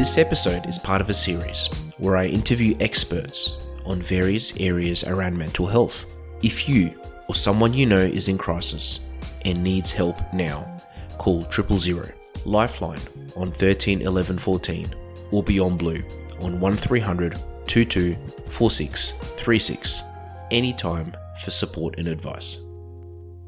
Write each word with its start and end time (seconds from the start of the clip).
This 0.00 0.16
episode 0.16 0.64
is 0.64 0.78
part 0.78 1.02
of 1.02 1.10
a 1.10 1.14
series 1.14 1.68
where 1.98 2.16
I 2.16 2.24
interview 2.24 2.74
experts 2.80 3.66
on 3.84 4.00
various 4.00 4.56
areas 4.56 5.04
around 5.04 5.36
mental 5.36 5.66
health. 5.66 6.06
If 6.42 6.66
you 6.70 6.98
or 7.28 7.34
someone 7.34 7.74
you 7.74 7.84
know 7.84 7.98
is 7.98 8.28
in 8.28 8.38
crisis 8.38 9.00
and 9.44 9.62
needs 9.62 9.92
help 9.92 10.16
now, 10.32 10.74
call 11.18 11.42
triple 11.42 11.78
zero 11.78 12.08
Lifeline 12.46 13.02
on 13.36 13.52
13 13.52 14.00
11 14.00 14.38
14 14.38 14.94
or 15.32 15.42
Beyond 15.42 15.78
Blue 15.78 16.02
on 16.40 16.58
1300 16.58 17.38
22 17.66 18.16
46 18.48 19.12
36 19.12 20.02
anytime 20.50 21.14
for 21.44 21.50
support 21.50 21.98
and 21.98 22.08
advice. 22.08 22.58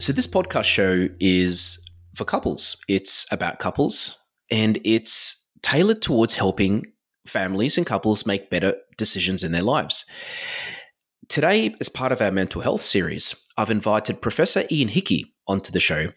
So, 0.01 0.13
this 0.13 0.27
podcast 0.27 0.65
show 0.65 1.09
is 1.19 1.83
for 2.15 2.27
couples. 2.27 2.77
It's 2.89 3.25
about 3.33 3.59
couples 3.59 4.23
and 4.51 4.79
it's 4.85 5.42
tailored 5.63 6.03
towards 6.03 6.35
helping 6.35 6.87
families 7.27 7.77
and 7.77 7.87
couples 7.87 8.27
make 8.27 8.51
better 8.51 8.77
decisions 8.97 9.43
in 9.43 9.53
their 9.53 9.63
lives. 9.63 10.05
Today, 11.29 11.75
as 11.81 11.89
part 11.89 12.13
of 12.13 12.21
our 12.21 12.33
mental 12.33 12.63
health 12.63 12.83
series, 12.83 13.35
I've 13.57 13.71
invited 13.71 14.21
Professor 14.21 14.65
Ian 14.71 14.89
Hickie 14.89 15.35
onto 15.47 15.73
the 15.73 15.81
show 15.81 16.09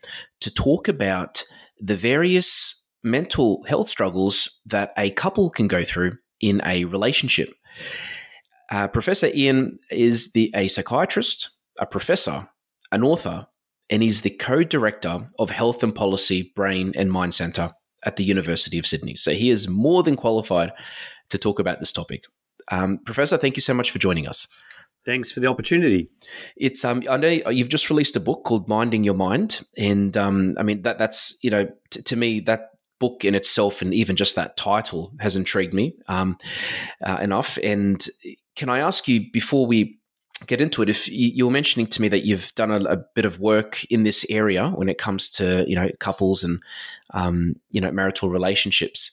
to 0.42 0.54
talk 0.54 0.88
about 0.88 1.44
the 1.80 1.96
various 1.96 2.84
mental 3.04 3.64
health 3.68 3.88
struggles 3.88 4.60
that 4.66 4.92
a 4.98 5.12
couple 5.12 5.50
can 5.50 5.68
go 5.68 5.84
through 5.84 6.14
in 6.42 6.62
a 6.66 6.86
relationship. 6.86 7.54
Uh, 8.72 8.88
professor 8.88 9.28
Ian 9.34 9.80
is 9.92 10.32
the, 10.32 10.52
a 10.56 10.68
psychiatrist, 10.68 11.52
a 11.80 11.86
professor, 11.86 12.50
an 12.92 13.04
author, 13.04 13.48
and 13.90 14.02
he's 14.02 14.22
the 14.22 14.32
co 14.32 14.64
director 14.64 15.28
of 15.38 15.52
Health 15.52 15.84
and 15.84 15.94
Policy 15.94 16.52
Brain 16.56 16.94
and 16.96 17.12
Mind 17.12 17.36
Centre 17.36 17.72
at 18.06 18.16
the 18.16 18.24
University 18.24 18.80
of 18.80 18.88
Sydney. 18.88 19.16
So 19.16 19.32
he 19.32 19.50
is 19.50 19.68
more 19.68 20.04
than 20.04 20.16
qualified 20.16 20.72
to 21.30 21.38
talk 21.38 21.60
about 21.60 21.80
this 21.80 21.92
topic. 21.92 22.24
Um, 22.72 23.00
Professor, 23.00 23.38
thank 23.38 23.56
you 23.56 23.62
so 23.62 23.74
much 23.74 23.92
for 23.92 24.00
joining 24.00 24.28
us. 24.28 24.48
Thanks 25.06 25.32
for 25.32 25.40
the 25.40 25.48
opportunity. 25.48 26.10
It's 26.56 26.84
um, 26.84 27.04
I 27.10 27.18
know 27.18 27.30
you've 27.30 27.70
just 27.70 27.92
released 27.92 28.16
a 28.16 28.20
book 28.20 28.44
called 28.44 28.68
Minding 28.68 29.04
Your 29.04 29.14
Mind, 29.14 29.64
and 29.78 30.18
um, 30.18 30.56
I 30.58 30.64
mean 30.64 30.82
that 30.82 30.98
that's 30.98 31.38
you 31.44 31.52
know 31.52 31.68
t- 31.92 32.02
to 32.02 32.16
me 32.16 32.40
that 32.42 32.72
book 33.00 33.24
in 33.24 33.36
itself 33.36 33.82
and 33.82 33.94
even 33.94 34.16
just 34.16 34.36
that 34.36 34.58
title 34.58 35.12
has 35.20 35.36
intrigued 35.36 35.76
me 35.76 35.94
um, 36.08 36.38
uh, 37.04 37.20
enough. 37.22 37.60
And 37.62 38.04
can 38.56 38.70
I 38.70 38.80
ask 38.80 39.08
you 39.08 39.30
before 39.32 39.68
we 39.68 40.00
get 40.46 40.62
into 40.62 40.82
it, 40.82 40.90
if 40.90 41.08
you 41.08 41.46
were 41.46 41.52
mentioning 41.52 41.88
to 41.88 42.02
me 42.02 42.08
that 42.10 42.26
you've 42.26 42.54
done 42.56 42.72
a, 42.72 42.80
a 42.86 42.98
bit 42.98 43.26
of 43.26 43.40
work 43.40 43.84
in 43.86 44.04
this 44.04 44.26
area 44.30 44.70
when 44.70 44.90
it 44.90 44.98
comes 44.98 45.30
to 45.32 45.66
you 45.68 45.76
know 45.76 45.90
couples 46.00 46.44
and 46.44 46.62
um, 47.14 47.56
you 47.72 47.82
know 47.82 47.92
marital 47.92 48.30
relationships 48.30 49.12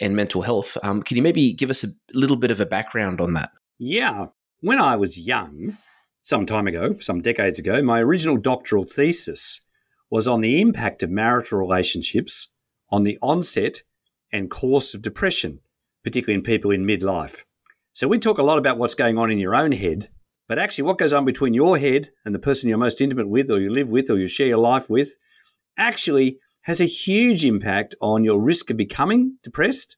and 0.00 0.14
mental 0.14 0.42
health, 0.42 0.76
um, 0.82 1.02
can 1.02 1.16
you 1.16 1.22
maybe 1.22 1.52
give 1.52 1.70
us 1.70 1.82
a 1.82 1.88
little 2.12 2.36
bit 2.36 2.50
of 2.50 2.60
a 2.60 2.66
background 2.66 3.20
on 3.20 3.32
that? 3.34 3.50
Yeah, 3.78 4.26
when 4.60 4.78
I 4.78 4.96
was 4.96 5.18
young, 5.18 5.78
some 6.22 6.44
time 6.44 6.66
ago, 6.66 6.98
some 6.98 7.22
decades 7.22 7.58
ago, 7.58 7.82
my 7.82 8.00
original 8.00 8.36
doctoral 8.36 8.84
thesis 8.84 9.60
was 10.10 10.26
on 10.28 10.40
the 10.40 10.60
impact 10.60 11.02
of 11.02 11.10
marital 11.10 11.58
relationships 11.58 12.48
on 12.90 13.04
the 13.04 13.18
onset 13.22 13.82
and 14.32 14.50
course 14.50 14.92
of 14.94 15.02
depression, 15.02 15.60
particularly 16.02 16.38
in 16.38 16.42
people 16.42 16.70
in 16.70 16.84
midlife. 16.84 17.44
So 17.92 18.08
we 18.08 18.18
talk 18.18 18.38
a 18.38 18.42
lot 18.42 18.58
about 18.58 18.76
what's 18.76 18.94
going 18.94 19.18
on 19.18 19.30
in 19.30 19.38
your 19.38 19.54
own 19.54 19.72
head 19.72 20.10
but 20.48 20.58
actually, 20.58 20.84
what 20.84 20.98
goes 20.98 21.12
on 21.12 21.24
between 21.24 21.54
your 21.54 21.78
head 21.78 22.10
and 22.24 22.34
the 22.34 22.38
person 22.38 22.68
you're 22.68 22.78
most 22.78 23.00
intimate 23.00 23.28
with, 23.28 23.50
or 23.50 23.58
you 23.58 23.70
live 23.70 23.88
with, 23.88 24.08
or 24.10 24.18
you 24.18 24.28
share 24.28 24.46
your 24.46 24.58
life 24.58 24.88
with, 24.88 25.16
actually 25.76 26.38
has 26.62 26.80
a 26.80 26.86
huge 26.86 27.44
impact 27.44 27.94
on 28.00 28.24
your 28.24 28.40
risk 28.40 28.70
of 28.70 28.76
becoming 28.76 29.38
depressed, 29.42 29.96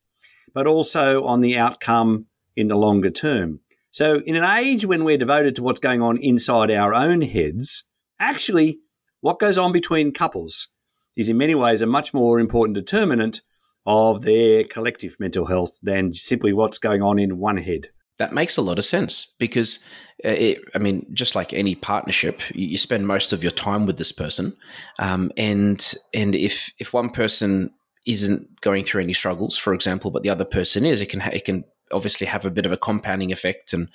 but 0.55 0.67
also 0.67 1.25
on 1.25 1.41
the 1.41 1.57
outcome 1.57 2.27
in 2.57 2.69
the 2.69 2.77
longer 2.77 3.11
term. 3.11 3.61
So, 3.91 4.21
in 4.25 4.37
an 4.37 4.45
age 4.45 4.87
when 4.87 5.05
we're 5.05 5.19
devoted 5.19 5.57
to 5.57 5.63
what's 5.63 5.81
going 5.81 6.03
on 6.03 6.19
inside 6.19 6.71
our 6.71 6.95
own 6.95 7.23
heads, 7.23 7.85
actually, 8.19 8.81
what 9.21 9.39
goes 9.39 9.59
on 9.59 9.73
between 9.73 10.13
couples 10.13 10.69
is 11.17 11.29
in 11.29 11.37
many 11.37 11.55
ways 11.55 11.83
a 11.83 11.87
much 11.87 12.15
more 12.15 12.39
important 12.39 12.75
determinant 12.75 13.43
of 13.85 14.23
their 14.23 14.65
collective 14.65 15.17
mental 15.19 15.47
health 15.47 15.79
than 15.83 16.13
simply 16.13 16.53
what's 16.53 16.79
going 16.79 17.03
on 17.03 17.19
in 17.19 17.39
one 17.39 17.57
head. 17.57 17.89
That 18.19 18.33
makes 18.33 18.57
a 18.57 18.63
lot 18.63 18.79
of 18.79 18.85
sense 18.85 19.35
because 19.39 19.79
uh, 20.25 20.31
it, 20.31 20.59
I 20.75 20.79
mean, 20.79 21.07
just 21.13 21.35
like 21.37 21.53
any 21.53 21.75
partnership, 21.77 22.43
you, 22.53 22.77
spend 22.77 23.07
most 23.07 23.33
of 23.33 23.45
your 23.45 23.53
time 23.53 23.87
with 23.87 23.99
this 23.99 24.11
person, 24.11 24.57
um, 24.99 25.31
and 25.37 25.95
and 26.13 26.35
if 26.35 26.73
if 26.79 26.93
one 26.93 27.11
person 27.11 27.71
isn't 28.07 28.61
going 28.61 28.85
through 28.85 29.03
any 29.03 29.13
struggles, 29.13 29.57
for 29.57 29.73
example, 29.73 30.11
but 30.11 30.23
the 30.23 30.31
other 30.31 30.45
person 30.45 30.85
is, 30.85 31.01
it 31.01 31.11
can 31.11 31.21
ha- 31.21 31.31
it 31.33 31.45
can 31.45 31.65
obviously 31.93 32.27
have 32.27 32.45
a 32.45 32.51
bit 32.51 32.67
of 32.67 32.73
a 32.73 32.77
compounding 32.77 33.31
effect. 33.31 33.73
And 33.73 33.89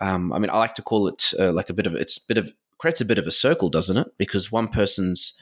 um, 0.00 0.32
I 0.32 0.38
mean, 0.38 0.50
I 0.50 0.58
like 0.58 0.74
to 0.74 0.82
call 0.82 1.08
it 1.08 1.32
uh, 1.38 1.52
like 1.52 1.70
a 1.70 1.74
bit 1.74 1.86
of 1.86 1.94
it's 1.94 2.18
bit 2.18 2.38
of 2.38 2.52
creates 2.78 3.00
a 3.00 3.06
bit 3.06 3.18
of 3.18 3.26
a 3.26 3.32
circle, 3.32 3.70
doesn't 3.70 3.96
it? 3.96 4.08
Because 4.18 4.52
one 4.52 4.68
person's 4.68 5.40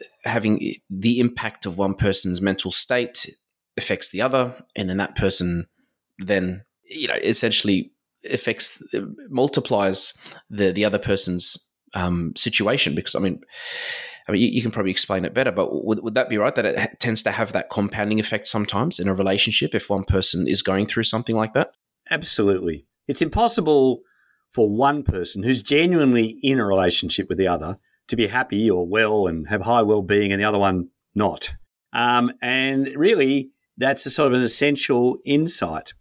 uh, 0.00 0.28
having 0.28 0.74
the 0.90 1.20
impact 1.20 1.66
of 1.66 1.78
one 1.78 1.94
person's 1.94 2.40
mental 2.40 2.72
state 2.72 3.28
affects 3.76 4.10
the 4.10 4.22
other, 4.22 4.64
and 4.74 4.90
then 4.90 4.96
that 4.96 5.14
person 5.14 5.68
then 6.18 6.64
you 6.88 7.08
know 7.08 7.16
essentially 7.22 7.92
affects 8.30 8.82
multiplies 9.28 10.12
the 10.50 10.72
the 10.72 10.84
other 10.84 10.98
person's 10.98 11.72
um, 11.94 12.32
situation 12.36 12.94
because 12.94 13.14
I 13.14 13.20
mean. 13.20 13.40
I 14.28 14.32
mean, 14.32 14.42
you, 14.42 14.48
you, 14.48 14.60
can 14.60 14.72
probably 14.72 14.90
explain 14.90 15.24
it 15.24 15.34
better, 15.34 15.52
but 15.52 15.84
would, 15.84 16.02
would 16.02 16.14
that 16.14 16.28
be 16.28 16.36
right 16.36 16.52
that 16.56 16.66
it 16.66 16.76
ha- 16.76 16.88
tends 16.98 17.22
to 17.22 17.30
have 17.30 17.52
that 17.52 17.70
compounding 17.70 18.18
effect 18.18 18.48
sometimes 18.48 18.98
in 18.98 19.06
a 19.06 19.14
relationship 19.14 19.72
if 19.72 19.88
one 19.88 20.02
person 20.02 20.48
is 20.48 20.62
going 20.62 20.86
through 20.86 21.04
something 21.04 21.36
like 21.36 21.54
that? 21.54 21.70
Absolutely. 22.10 22.86
It's 23.06 23.22
impossible 23.22 24.00
for 24.50 24.68
one 24.68 25.04
person 25.04 25.42
who's 25.42 25.62
genuinely 25.62 26.38
in 26.42 26.58
a 26.58 26.66
relationship 26.66 27.28
with 27.28 27.38
the 27.38 27.46
other 27.46 27.76
to 28.08 28.16
be 28.16 28.26
happy 28.26 28.70
or 28.70 28.86
well 28.86 29.26
and 29.26 29.48
have 29.48 29.62
high 29.62 29.82
well 29.82 30.02
being 30.02 30.32
and 30.32 30.40
the 30.40 30.46
other 30.46 30.58
one 30.58 30.88
not. 31.14 31.54
Um, 31.92 32.32
and 32.42 32.88
really, 32.96 33.50
that's 33.76 34.06
a 34.06 34.10
sort 34.10 34.28
of 34.28 34.38
an 34.38 34.44
essential 34.44 35.18
insight. 35.24 35.94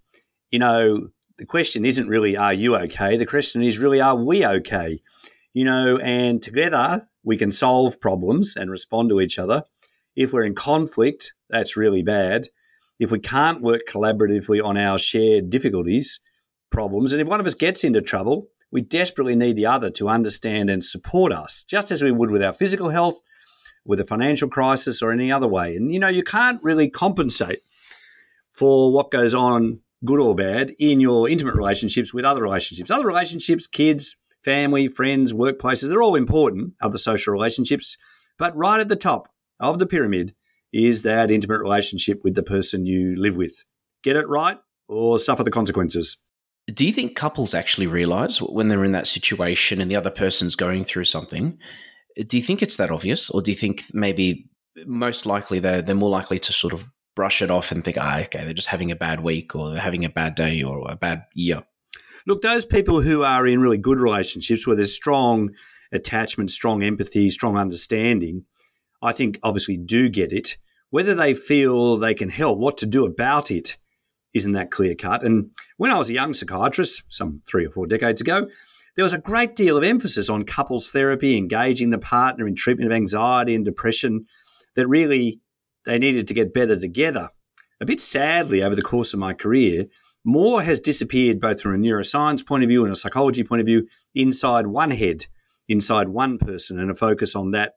You 0.56 0.60
know, 0.60 1.10
the 1.38 1.46
question 1.46 1.86
isn't 1.86 2.08
really, 2.08 2.38
are 2.38 2.54
you 2.54 2.78
okay? 2.78 3.18
The 3.18 3.26
question 3.26 3.62
is 3.62 3.78
really, 3.78 4.00
are 4.00 4.16
we 4.16 4.46
okay? 4.46 5.02
You 5.52 5.66
know, 5.66 5.98
and 5.98 6.42
together 6.42 7.10
we 7.26 7.36
can 7.36 7.52
solve 7.52 8.00
problems 8.00 8.56
and 8.56 8.72
respond 8.72 9.10
to 9.10 9.20
each 9.20 9.38
other. 9.38 9.64
If 10.16 10.32
we're 10.32 10.46
in 10.46 10.56
conflict, 10.56 11.34
that's 11.50 11.76
really 11.76 12.04
bad. 12.04 12.48
If 13.00 13.12
we 13.12 13.20
can't 13.20 13.62
work 13.62 13.82
collaboratively 13.86 14.64
on 14.64 14.78
our 14.78 14.98
shared 14.98 15.50
difficulties, 15.50 16.22
problems, 16.72 17.12
and 17.12 17.22
if 17.22 17.28
one 17.28 17.42
of 17.42 17.48
us 17.48 17.54
gets 17.54 17.84
into 17.84 18.02
trouble, 18.02 18.48
we 18.72 18.80
desperately 18.80 19.36
need 19.36 19.58
the 19.58 19.66
other 19.66 19.90
to 19.90 20.08
understand 20.08 20.70
and 20.70 20.86
support 20.86 21.34
us, 21.34 21.66
just 21.68 21.92
as 21.92 22.02
we 22.02 22.14
would 22.14 22.32
with 22.32 22.42
our 22.42 22.54
physical 22.54 22.92
health, 22.92 23.20
with 23.84 24.00
a 24.00 24.06
financial 24.06 24.48
crisis, 24.48 25.02
or 25.02 25.12
any 25.12 25.34
other 25.34 25.50
way. 25.50 25.76
And 25.76 25.92
you 25.92 26.00
know, 26.00 26.08
you 26.08 26.24
can't 26.24 26.64
really 26.64 26.90
compensate 26.90 27.60
for 28.54 28.94
what 28.94 29.12
goes 29.12 29.36
on 29.36 29.82
good 30.06 30.20
or 30.20 30.36
bad, 30.36 30.72
in 30.80 31.00
your 31.00 31.30
intimate 31.30 31.56
relationships 31.56 32.14
with 32.14 32.26
other 32.26 32.42
relationships. 32.42 32.92
Other 32.92 33.06
relationships, 33.06 33.68
kids, 33.68 34.16
family, 34.44 34.88
friends, 34.88 35.34
workplaces, 35.34 35.90
they're 35.90 36.04
all 36.04 36.16
important, 36.16 36.74
other 36.82 36.98
social 36.98 37.34
relationships. 37.34 37.98
But 38.38 38.56
right 38.56 38.80
at 38.80 38.90
the 38.90 38.96
top 38.96 39.30
of 39.60 39.80
the 39.80 39.88
pyramid 39.88 40.36
is 40.72 41.02
that 41.04 41.32
intimate 41.32 41.60
relationship 41.60 42.22
with 42.24 42.36
the 42.36 42.44
person 42.44 42.86
you 42.86 43.16
live 43.16 43.38
with. 43.38 43.64
Get 44.04 44.16
it 44.16 44.28
right 44.28 44.58
or 44.88 45.18
suffer 45.20 45.44
the 45.44 45.52
consequences. 45.52 46.18
Do 46.68 46.86
you 46.86 46.92
think 46.92 47.16
couples 47.16 47.54
actually 47.54 47.88
realize 47.88 48.40
when 48.40 48.68
they're 48.68 48.84
in 48.84 48.92
that 48.92 49.08
situation 49.08 49.80
and 49.80 49.90
the 49.90 49.96
other 49.96 50.10
person's 50.10 50.56
going 50.56 50.84
through 50.84 51.06
something? 51.06 51.58
Do 52.28 52.38
you 52.38 52.44
think 52.44 52.62
it's 52.62 52.78
that 52.78 52.92
obvious, 52.92 53.30
or 53.30 53.42
do 53.42 53.52
you 53.52 53.58
think 53.58 53.84
maybe 53.94 54.50
most 54.86 55.26
likely 55.26 55.60
they're 55.60 55.82
they're 55.82 55.96
more 55.96 56.10
likely 56.10 56.40
to 56.40 56.54
sort 56.54 56.74
of 56.74 56.86
brush 57.16 57.42
it 57.42 57.50
off 57.50 57.72
and 57.72 57.84
think, 57.84 57.98
ah, 58.00 58.22
okay, 58.22 58.44
they're 58.44 58.54
just 58.54 58.68
having 58.68 58.92
a 58.92 58.96
bad 58.96 59.22
week 59.22 59.56
or 59.56 59.70
they're 59.70 59.80
having 59.80 60.06
a 60.06 60.10
bad 60.10 60.36
day 60.36 60.62
or 60.62 60.90
a 60.90 60.96
bad 60.96 61.26
year. 61.34 61.64
Look, 62.28 62.42
those 62.42 62.66
people 62.66 63.02
who 63.02 63.24
are 63.24 63.48
in 63.48 63.60
really 63.60 63.78
good 63.78 64.00
relationships 64.00 64.66
where 64.66 64.76
there's 64.76 64.94
strong 64.94 65.52
attachment, 65.92 66.52
strong 66.52 66.84
empathy, 66.84 67.30
strong 67.30 67.58
understanding, 67.58 68.46
I 69.02 69.12
think 69.12 69.40
obviously 69.44 69.78
do 69.78 70.10
get 70.10 70.34
it. 70.34 70.58
Whether 70.90 71.16
they 71.16 71.34
feel 71.34 71.98
they 71.98 72.14
can 72.14 72.30
help, 72.30 72.58
what 72.58 72.78
to 72.80 72.86
do 72.86 73.06
about 73.06 73.52
it, 73.52 73.78
isn't 74.34 74.54
that 74.54 74.72
clear 74.72 74.96
cut. 74.96 75.24
And 75.24 75.52
when 75.78 75.92
I 75.92 75.98
was 75.98 76.10
a 76.10 76.14
young 76.14 76.34
psychiatrist, 76.34 77.04
some 77.08 77.42
three 77.48 77.66
or 77.66 77.70
four 77.70 77.88
decades 77.88 78.22
ago, 78.22 78.48
there 78.96 79.04
was 79.04 79.14
a 79.14 79.20
great 79.20 79.56
deal 79.56 79.78
of 79.78 79.84
emphasis 79.84 80.30
on 80.30 80.44
couples 80.44 80.90
therapy, 80.90 81.38
engaging 81.38 81.90
the 81.90 81.98
partner 81.98 82.48
in 82.48 82.56
treatment 82.56 82.92
of 82.92 82.96
anxiety 82.96 83.54
and 83.54 83.66
depression, 83.66 84.26
that 84.76 84.88
really 84.88 85.42
they 85.86 86.00
needed 86.00 86.28
to 86.28 86.34
get 86.34 86.54
better 86.54 86.80
together. 86.80 87.30
A 87.82 87.86
bit 87.86 88.02
sadly, 88.02 88.64
over 88.64 88.76
the 88.76 88.82
course 88.82 89.14
of 89.14 89.20
my 89.20 89.34
career, 89.34 89.86
more 90.24 90.64
has 90.64 90.80
disappeared 90.80 91.40
both 91.40 91.62
from 91.62 91.76
a 91.76 91.78
neuroscience 91.78 92.46
point 92.46 92.64
of 92.64 92.70
view 92.70 92.84
and 92.84 92.92
a 92.92 92.96
psychology 92.96 93.44
point 93.44 93.62
of 93.62 93.68
view 93.68 93.88
inside 94.14 94.68
one 94.68 94.92
head, 94.92 95.28
inside 95.68 96.10
one 96.10 96.38
person, 96.38 96.80
and 96.80 96.90
a 96.90 96.96
focus 96.96 97.36
on 97.36 97.52
that 97.52 97.74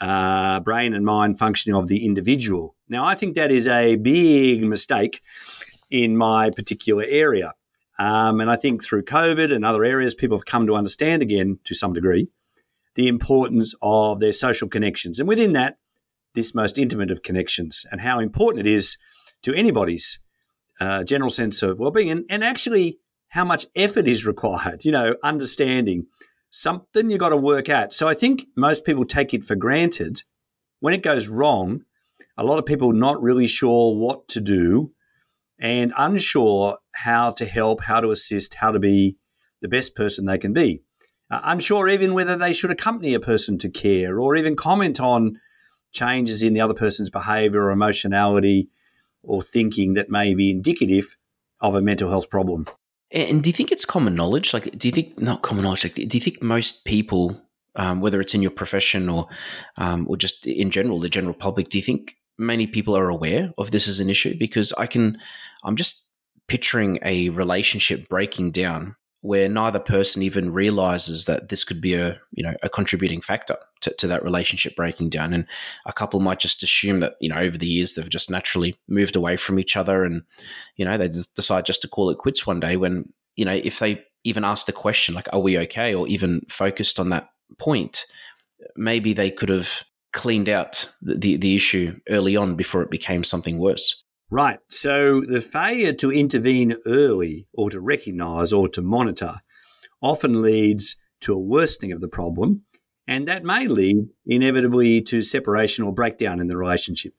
uh, 0.00 0.60
brain 0.60 0.94
and 0.94 1.04
mind 1.04 1.38
functioning 1.38 1.76
of 1.76 1.88
the 1.88 2.04
individual. 2.04 2.76
Now, 2.88 3.04
I 3.04 3.14
think 3.14 3.34
that 3.34 3.50
is 3.50 3.66
a 3.66 3.96
big 3.96 4.62
mistake 4.62 5.20
in 5.90 6.16
my 6.16 6.50
particular 6.50 7.04
area. 7.08 7.54
Um, 7.98 8.40
and 8.40 8.50
I 8.50 8.56
think 8.56 8.84
through 8.84 9.04
COVID 9.04 9.52
and 9.52 9.64
other 9.64 9.84
areas, 9.84 10.14
people 10.14 10.36
have 10.36 10.44
come 10.44 10.66
to 10.66 10.74
understand 10.74 11.22
again, 11.22 11.58
to 11.64 11.74
some 11.74 11.92
degree, 11.92 12.28
the 12.94 13.08
importance 13.08 13.74
of 13.82 14.20
their 14.20 14.32
social 14.32 14.68
connections. 14.68 15.18
And 15.18 15.28
within 15.28 15.52
that, 15.54 15.78
this 16.34 16.54
most 16.54 16.78
intimate 16.78 17.10
of 17.10 17.22
connections 17.22 17.86
and 17.90 18.00
how 18.00 18.18
important 18.18 18.66
it 18.66 18.70
is 18.70 18.96
to 19.42 19.54
anybody's 19.54 20.18
uh, 20.80 21.04
general 21.04 21.30
sense 21.30 21.62
of 21.62 21.78
well-being 21.78 22.10
and, 22.10 22.24
and 22.28 22.42
actually 22.42 22.98
how 23.28 23.44
much 23.44 23.66
effort 23.74 24.06
is 24.06 24.26
required, 24.26 24.84
you 24.84 24.92
know, 24.92 25.16
understanding 25.22 26.06
something 26.50 27.10
you 27.10 27.18
got 27.18 27.30
to 27.30 27.36
work 27.36 27.68
at. 27.68 27.92
So 27.92 28.06
I 28.06 28.14
think 28.14 28.42
most 28.56 28.84
people 28.84 29.04
take 29.04 29.34
it 29.34 29.44
for 29.44 29.56
granted. 29.56 30.22
When 30.80 30.94
it 30.94 31.02
goes 31.02 31.28
wrong, 31.28 31.82
a 32.36 32.44
lot 32.44 32.58
of 32.58 32.66
people 32.66 32.92
not 32.92 33.22
really 33.22 33.46
sure 33.46 33.96
what 33.96 34.28
to 34.28 34.40
do 34.40 34.92
and 35.60 35.92
unsure 35.96 36.78
how 36.94 37.30
to 37.32 37.44
help, 37.44 37.82
how 37.82 38.00
to 38.00 38.10
assist, 38.10 38.54
how 38.54 38.72
to 38.72 38.78
be 38.78 39.16
the 39.62 39.68
best 39.68 39.94
person 39.94 40.26
they 40.26 40.38
can 40.38 40.52
be. 40.52 40.82
Uh, 41.30 41.40
unsure 41.44 41.88
even 41.88 42.14
whether 42.14 42.36
they 42.36 42.52
should 42.52 42.70
accompany 42.70 43.14
a 43.14 43.20
person 43.20 43.58
to 43.58 43.70
care 43.70 44.20
or 44.20 44.36
even 44.36 44.54
comment 44.54 45.00
on 45.00 45.40
changes 45.94 46.42
in 46.42 46.52
the 46.52 46.60
other 46.60 46.74
person's 46.74 47.08
behavior 47.08 47.64
or 47.64 47.70
emotionality 47.70 48.68
or 49.22 49.42
thinking 49.42 49.94
that 49.94 50.10
may 50.10 50.34
be 50.34 50.50
indicative 50.50 51.16
of 51.60 51.74
a 51.74 51.80
mental 51.80 52.10
health 52.10 52.28
problem. 52.28 52.66
And 53.10 53.42
do 53.42 53.48
you 53.48 53.54
think 53.54 53.72
it's 53.72 53.84
common 53.84 54.14
knowledge? 54.14 54.52
Like, 54.52 54.76
do 54.76 54.88
you 54.88 54.92
think 54.92 55.18
not 55.20 55.42
common 55.42 55.62
knowledge? 55.62 55.84
Like, 55.84 55.94
do 55.94 56.18
you 56.18 56.20
think 56.20 56.42
most 56.42 56.84
people, 56.84 57.40
um, 57.76 58.00
whether 58.00 58.20
it's 58.20 58.34
in 58.34 58.42
your 58.42 58.50
profession 58.50 59.08
or 59.08 59.28
um, 59.76 60.06
or 60.08 60.16
just 60.16 60.46
in 60.46 60.70
general, 60.70 60.98
the 60.98 61.08
general 61.08 61.34
public, 61.34 61.68
do 61.68 61.78
you 61.78 61.84
think 61.84 62.16
many 62.36 62.66
people 62.66 62.96
are 62.96 63.08
aware 63.08 63.52
of 63.56 63.70
this 63.70 63.86
as 63.88 64.00
an 64.00 64.10
issue? 64.10 64.36
Because 64.36 64.72
I 64.72 64.86
can, 64.86 65.18
I'm 65.62 65.76
just 65.76 66.08
picturing 66.48 66.98
a 67.02 67.28
relationship 67.30 68.08
breaking 68.08 68.50
down 68.50 68.96
where 69.24 69.48
neither 69.48 69.78
person 69.78 70.20
even 70.20 70.52
realizes 70.52 71.24
that 71.24 71.48
this 71.48 71.64
could 71.64 71.80
be 71.80 71.94
a 71.94 72.20
you 72.32 72.44
know 72.44 72.52
a 72.62 72.68
contributing 72.68 73.22
factor 73.22 73.56
to, 73.80 73.90
to, 73.94 74.06
that 74.06 74.22
relationship 74.22 74.76
breaking 74.76 75.08
down. 75.08 75.32
And 75.32 75.46
a 75.86 75.94
couple 75.94 76.20
might 76.20 76.40
just 76.40 76.62
assume 76.62 77.00
that 77.00 77.14
you 77.20 77.30
know 77.30 77.38
over 77.38 77.56
the 77.56 77.66
years 77.66 77.94
they've 77.94 78.06
just 78.06 78.30
naturally 78.30 78.76
moved 78.86 79.16
away 79.16 79.38
from 79.38 79.58
each 79.58 79.78
other 79.78 80.04
and 80.04 80.24
you 80.76 80.84
know 80.84 80.98
they 80.98 81.08
just 81.08 81.34
decide 81.34 81.64
just 81.64 81.80
to 81.80 81.88
call 81.88 82.10
it 82.10 82.18
quits 82.18 82.46
one 82.46 82.60
day 82.60 82.76
when 82.76 83.14
you 83.34 83.46
know 83.46 83.58
if 83.64 83.78
they 83.78 84.04
even 84.24 84.44
ask 84.44 84.66
the 84.66 84.72
question 84.72 85.14
like 85.14 85.28
are 85.32 85.40
we 85.40 85.58
okay? 85.58 85.94
or 85.94 86.06
even 86.06 86.42
focused 86.50 87.00
on 87.00 87.08
that 87.08 87.30
point 87.58 88.04
maybe 88.76 89.14
they 89.14 89.30
could 89.30 89.48
have 89.48 89.84
cleaned 90.12 90.50
out 90.50 90.92
the, 91.00 91.38
the 91.38 91.56
issue 91.56 91.98
early 92.10 92.36
on 92.36 92.56
before 92.56 92.82
it 92.82 92.90
became 92.90 93.24
something 93.24 93.56
worse 93.56 94.04
Right. 94.34 94.58
So 94.68 95.20
the 95.20 95.40
failure 95.40 95.92
to 95.92 96.10
intervene 96.10 96.74
early 96.86 97.46
or 97.54 97.70
to 97.70 97.80
recognize 97.80 98.52
or 98.52 98.68
to 98.70 98.82
monitor 98.82 99.36
often 100.02 100.42
leads 100.42 100.96
to 101.20 101.34
a 101.34 101.38
worsening 101.38 101.92
of 101.92 102.00
the 102.00 102.08
problem. 102.08 102.64
And 103.06 103.28
that 103.28 103.44
may 103.44 103.68
lead 103.68 104.08
inevitably 104.26 105.02
to 105.02 105.22
separation 105.22 105.84
or 105.84 105.94
breakdown 105.94 106.40
in 106.40 106.48
the 106.48 106.56
relationship, 106.56 107.14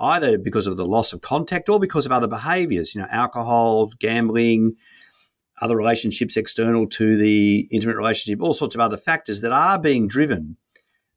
either 0.00 0.38
because 0.38 0.66
of 0.66 0.78
the 0.78 0.86
loss 0.86 1.12
of 1.12 1.20
contact 1.20 1.68
or 1.68 1.78
because 1.78 2.06
of 2.06 2.12
other 2.12 2.28
behaviors, 2.28 2.94
you 2.94 3.02
know, 3.02 3.08
alcohol, 3.10 3.90
gambling, 4.00 4.76
other 5.60 5.76
relationships 5.76 6.34
external 6.34 6.88
to 6.88 7.18
the 7.18 7.68
intimate 7.70 7.96
relationship, 7.96 8.40
all 8.40 8.54
sorts 8.54 8.74
of 8.74 8.80
other 8.80 8.96
factors 8.96 9.42
that 9.42 9.52
are 9.52 9.78
being 9.78 10.08
driven 10.08 10.56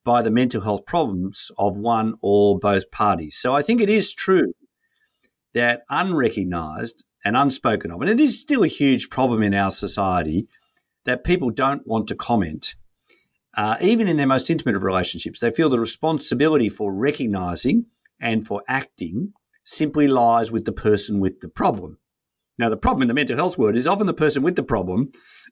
by 0.03 0.21
the 0.21 0.29
mental 0.29 0.63
health 0.63 0.85
problems 0.85 1.51
of 1.57 1.77
one 1.77 2.15
or 2.21 2.59
both 2.59 2.91
parties. 2.91 3.37
So 3.37 3.55
I 3.55 3.61
think 3.61 3.79
it 3.79 3.89
is 3.89 4.13
true 4.13 4.51
that 5.57 5.81
unrecognized 5.89 7.03
and 7.25 7.35
unspoken 7.35 7.91
of, 7.91 8.01
and 8.01 8.09
it 8.09 8.19
is 8.19 8.39
still 8.39 8.63
a 8.63 8.67
huge 8.67 9.09
problem 9.09 9.41
in 9.41 9.53
our 9.53 9.71
society 9.71 10.47
that 11.05 11.23
people 11.23 11.49
don't 11.49 11.87
want 11.87 12.07
to 12.07 12.15
comment, 12.15 12.75
uh, 13.55 13.75
even 13.81 14.07
in 14.07 14.17
their 14.17 14.27
most 14.27 14.49
intimate 14.49 14.75
of 14.75 14.83
relationships. 14.83 15.39
They 15.39 15.49
feel 15.49 15.69
the 15.69 15.79
responsibility 15.79 16.69
for 16.69 16.93
recognizing 16.93 17.87
and 18.19 18.45
for 18.45 18.63
acting 18.67 19.33
simply 19.63 20.07
lies 20.07 20.51
with 20.51 20.65
the 20.65 20.71
person 20.71 21.19
with 21.19 21.41
the 21.41 21.49
problem. 21.49 21.97
Now, 22.59 22.69
the 22.69 22.77
problem 22.77 23.03
in 23.03 23.07
the 23.07 23.13
mental 23.13 23.35
health 23.35 23.57
world 23.57 23.75
is 23.75 23.87
often 23.87 24.07
the 24.07 24.13
person 24.13 24.43
with 24.43 24.55
the 24.55 24.63
problem 24.63 25.11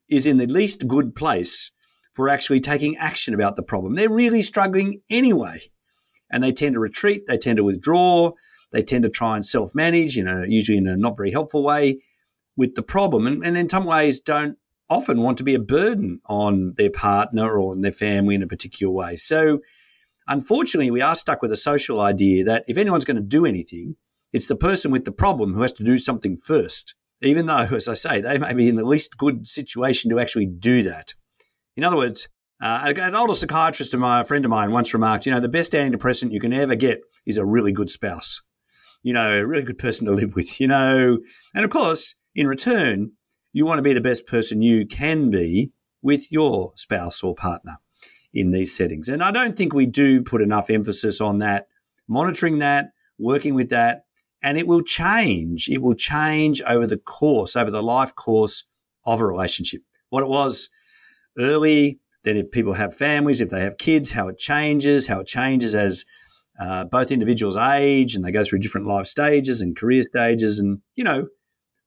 is 0.10 0.28
in 0.28 0.38
the 0.38 0.48
least 0.48 0.88
good 0.88 1.16
place 1.16 1.72
for 2.14 2.30
actually 2.30 2.60
taking 2.60 2.96
action 2.98 3.34
about 3.34 3.56
the 3.56 3.64
problem. 3.64 3.96
They're 3.96 4.10
really 4.10 4.42
struggling 4.42 5.02
anyway. 5.10 5.62
And 6.32 6.44
they 6.44 6.52
tend 6.52 6.76
to 6.76 6.80
retreat, 6.80 7.24
they 7.28 7.38
tend 7.38 7.58
to 7.58 7.64
withdraw, 7.64 8.32
they 8.72 8.84
tend 8.84 9.04
to 9.04 9.10
try 9.10 9.36
and 9.36 9.46
self 9.46 9.74
manage, 9.74 10.16
you 10.16 10.24
know, 10.24 10.44
usually 10.44 10.78
in 10.78 10.88
a 10.88 10.98
not 10.98 11.18
very 11.18 11.32
helpful 11.32 11.64
way 11.64 12.00
with 12.58 12.76
the 12.76 12.84
problem. 12.84 13.28
And, 13.28 13.44
and 13.44 13.58
in 13.58 13.70
some 13.70 13.86
ways, 13.86 14.20
don't 14.20 14.58
often 14.90 15.22
want 15.22 15.38
to 15.38 15.44
be 15.44 15.56
a 15.56 15.60
burden 15.60 16.22
on 16.28 16.74
their 16.78 16.90
partner 16.90 17.58
or 17.58 17.76
their 17.76 17.92
family 17.92 18.36
in 18.36 18.44
a 18.44 18.48
particular 18.48 18.94
way. 18.94 19.16
So, 19.16 19.62
unfortunately, 20.28 20.92
we 20.92 21.02
are 21.02 21.16
stuck 21.16 21.42
with 21.42 21.52
a 21.52 21.58
social 21.58 22.00
idea 22.00 22.44
that 22.46 22.64
if 22.68 22.78
anyone's 22.78 23.06
going 23.06 23.16
to 23.18 23.24
do 23.24 23.46
anything, 23.46 23.96
it's 24.32 24.48
the 24.48 24.56
person 24.56 24.92
with 24.92 25.06
the 25.06 25.12
problem 25.12 25.54
who 25.54 25.62
has 25.62 25.74
to 25.74 25.84
do 25.84 25.98
something 25.98 26.36
first, 26.36 26.96
even 27.22 27.46
though, 27.46 27.68
as 27.76 27.88
I 27.88 27.94
say, 27.94 28.22
they 28.22 28.38
may 28.38 28.54
be 28.54 28.68
in 28.68 28.76
the 28.76 28.86
least 28.86 29.18
good 29.18 29.48
situation 29.48 30.12
to 30.12 30.20
actually 30.20 30.46
do 30.48 30.84
that. 30.84 31.14
In 31.78 31.84
other 31.84 31.98
words, 31.98 32.30
uh, 32.62 32.94
an 32.96 33.16
older 33.16 33.34
psychiatrist 33.34 33.94
of 33.94 34.00
mine, 34.00 34.22
a 34.22 34.24
friend 34.24 34.46
of 34.46 34.52
mine, 34.52 34.72
once 34.72 34.94
remarked, 34.94 35.26
you 35.26 35.32
know, 35.32 35.40
the 35.40 35.50
best 35.50 35.74
antidepressant 35.74 36.32
you 36.32 36.40
can 36.40 36.54
ever 36.54 36.76
get 36.76 37.02
is 37.26 37.38
a 37.38 37.46
really 37.46 37.72
good 37.72 37.90
spouse 37.90 38.42
you 39.06 39.14
know, 39.14 39.32
a 39.32 39.46
really 39.46 39.62
good 39.62 39.78
person 39.78 40.08
to 40.08 40.12
live 40.12 40.36
with, 40.36 40.60
you 40.60 40.68
know. 40.68 41.20
And 41.54 41.64
of 41.64 41.70
course, 41.70 42.16
in 42.34 42.48
return, 42.48 43.12
you 43.54 43.64
want 43.64 43.78
to 43.78 43.84
be 43.84 43.94
the 43.94 44.02
best 44.02 44.26
person 44.26 44.64
you 44.64 44.88
can 44.88 45.30
be 45.30 45.72
with 46.02 46.32
your 46.32 46.74
spouse 46.76 47.22
or 47.22 47.36
partner 47.36 47.78
in 48.34 48.50
these 48.50 48.76
settings. 48.76 49.08
And 49.08 49.22
I 49.22 49.30
don't 49.30 49.56
think 49.56 49.74
we 49.74 49.86
do 49.86 50.24
put 50.24 50.42
enough 50.42 50.72
emphasis 50.72 51.22
on 51.22 51.38
that, 51.38 51.68
monitoring 52.08 52.58
that, 52.60 52.88
working 53.20 53.54
with 53.54 53.70
that, 53.70 54.06
and 54.42 54.58
it 54.58 54.68
will 54.68 54.82
change. 54.82 55.70
It 55.70 55.84
will 55.84 55.94
change 55.94 56.64
over 56.64 56.88
the 56.88 56.98
course, 56.98 57.56
over 57.56 57.70
the 57.70 57.84
life 57.84 58.16
course 58.16 58.64
of 59.06 59.22
a 59.22 59.26
relationship. 59.26 59.82
What 60.10 60.24
it 60.24 60.30
was 60.30 60.68
early, 61.38 62.00
then 62.24 62.38
if 62.38 62.50
people 62.50 62.74
have 62.74 62.96
families, 62.96 63.40
if 63.40 63.52
they 63.52 63.62
have 63.62 63.78
kids, 63.78 64.14
how 64.14 64.30
it 64.30 64.40
changes, 64.40 65.06
how 65.06 65.20
it 65.20 65.28
changes 65.28 65.76
as 65.76 66.06
uh, 66.60 66.86
both 66.86 67.12
individuals 67.12 67.58
age 67.58 68.16
and 68.16 68.24
they 68.24 68.32
go 68.32 68.44
through 68.44 68.60
different 68.60 68.88
life 68.88 69.08
stages 69.08 69.62
and 69.62 69.76
career 69.76 70.02
stages. 70.02 70.60
And, 70.60 70.82
you 70.96 71.04
know, 71.04 71.28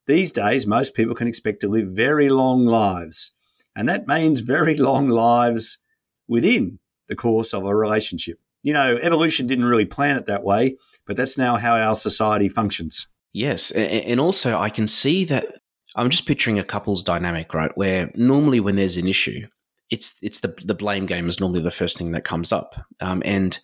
these 0.06 0.32
days, 0.32 0.66
most 0.66 0.94
people 0.94 1.14
can 1.14 1.28
expect 1.28 1.60
to 1.60 1.68
live 1.68 1.88
very 1.94 2.28
long 2.28 2.66
lives. 2.66 3.32
And 3.76 3.88
that 3.88 4.06
means 4.06 4.40
very 4.40 4.74
long 4.74 5.08
lives 5.08 5.78
within 6.26 6.78
the 7.08 7.16
course 7.16 7.54
of 7.54 7.64
a 7.64 7.74
relationship. 7.74 8.38
You 8.62 8.72
know, 8.72 8.98
evolution 9.00 9.46
didn't 9.46 9.66
really 9.66 9.84
plan 9.84 10.16
it 10.16 10.26
that 10.26 10.44
way, 10.44 10.76
but 11.06 11.16
that's 11.16 11.38
now 11.38 11.56
how 11.56 11.76
our 11.76 11.94
society 11.94 12.48
functions. 12.48 13.06
Yes. 13.32 13.70
And 13.70 14.18
also, 14.20 14.58
I 14.58 14.68
can 14.68 14.88
see 14.88 15.24
that 15.26 15.60
I'm 15.96 16.10
just 16.10 16.26
picturing 16.26 16.58
a 16.58 16.64
couple's 16.64 17.02
dynamic, 17.02 17.54
right? 17.54 17.70
Where 17.76 18.10
normally 18.14 18.60
when 18.60 18.76
there's 18.76 18.96
an 18.96 19.06
issue, 19.06 19.46
it's 19.90 20.18
it's 20.22 20.40
the 20.40 20.54
the 20.64 20.74
blame 20.74 21.06
game 21.06 21.28
is 21.28 21.40
normally 21.40 21.62
the 21.62 21.70
first 21.70 21.98
thing 21.98 22.10
that 22.10 22.24
comes 22.24 22.52
up, 22.52 22.74
um, 23.00 23.22
and 23.24 23.58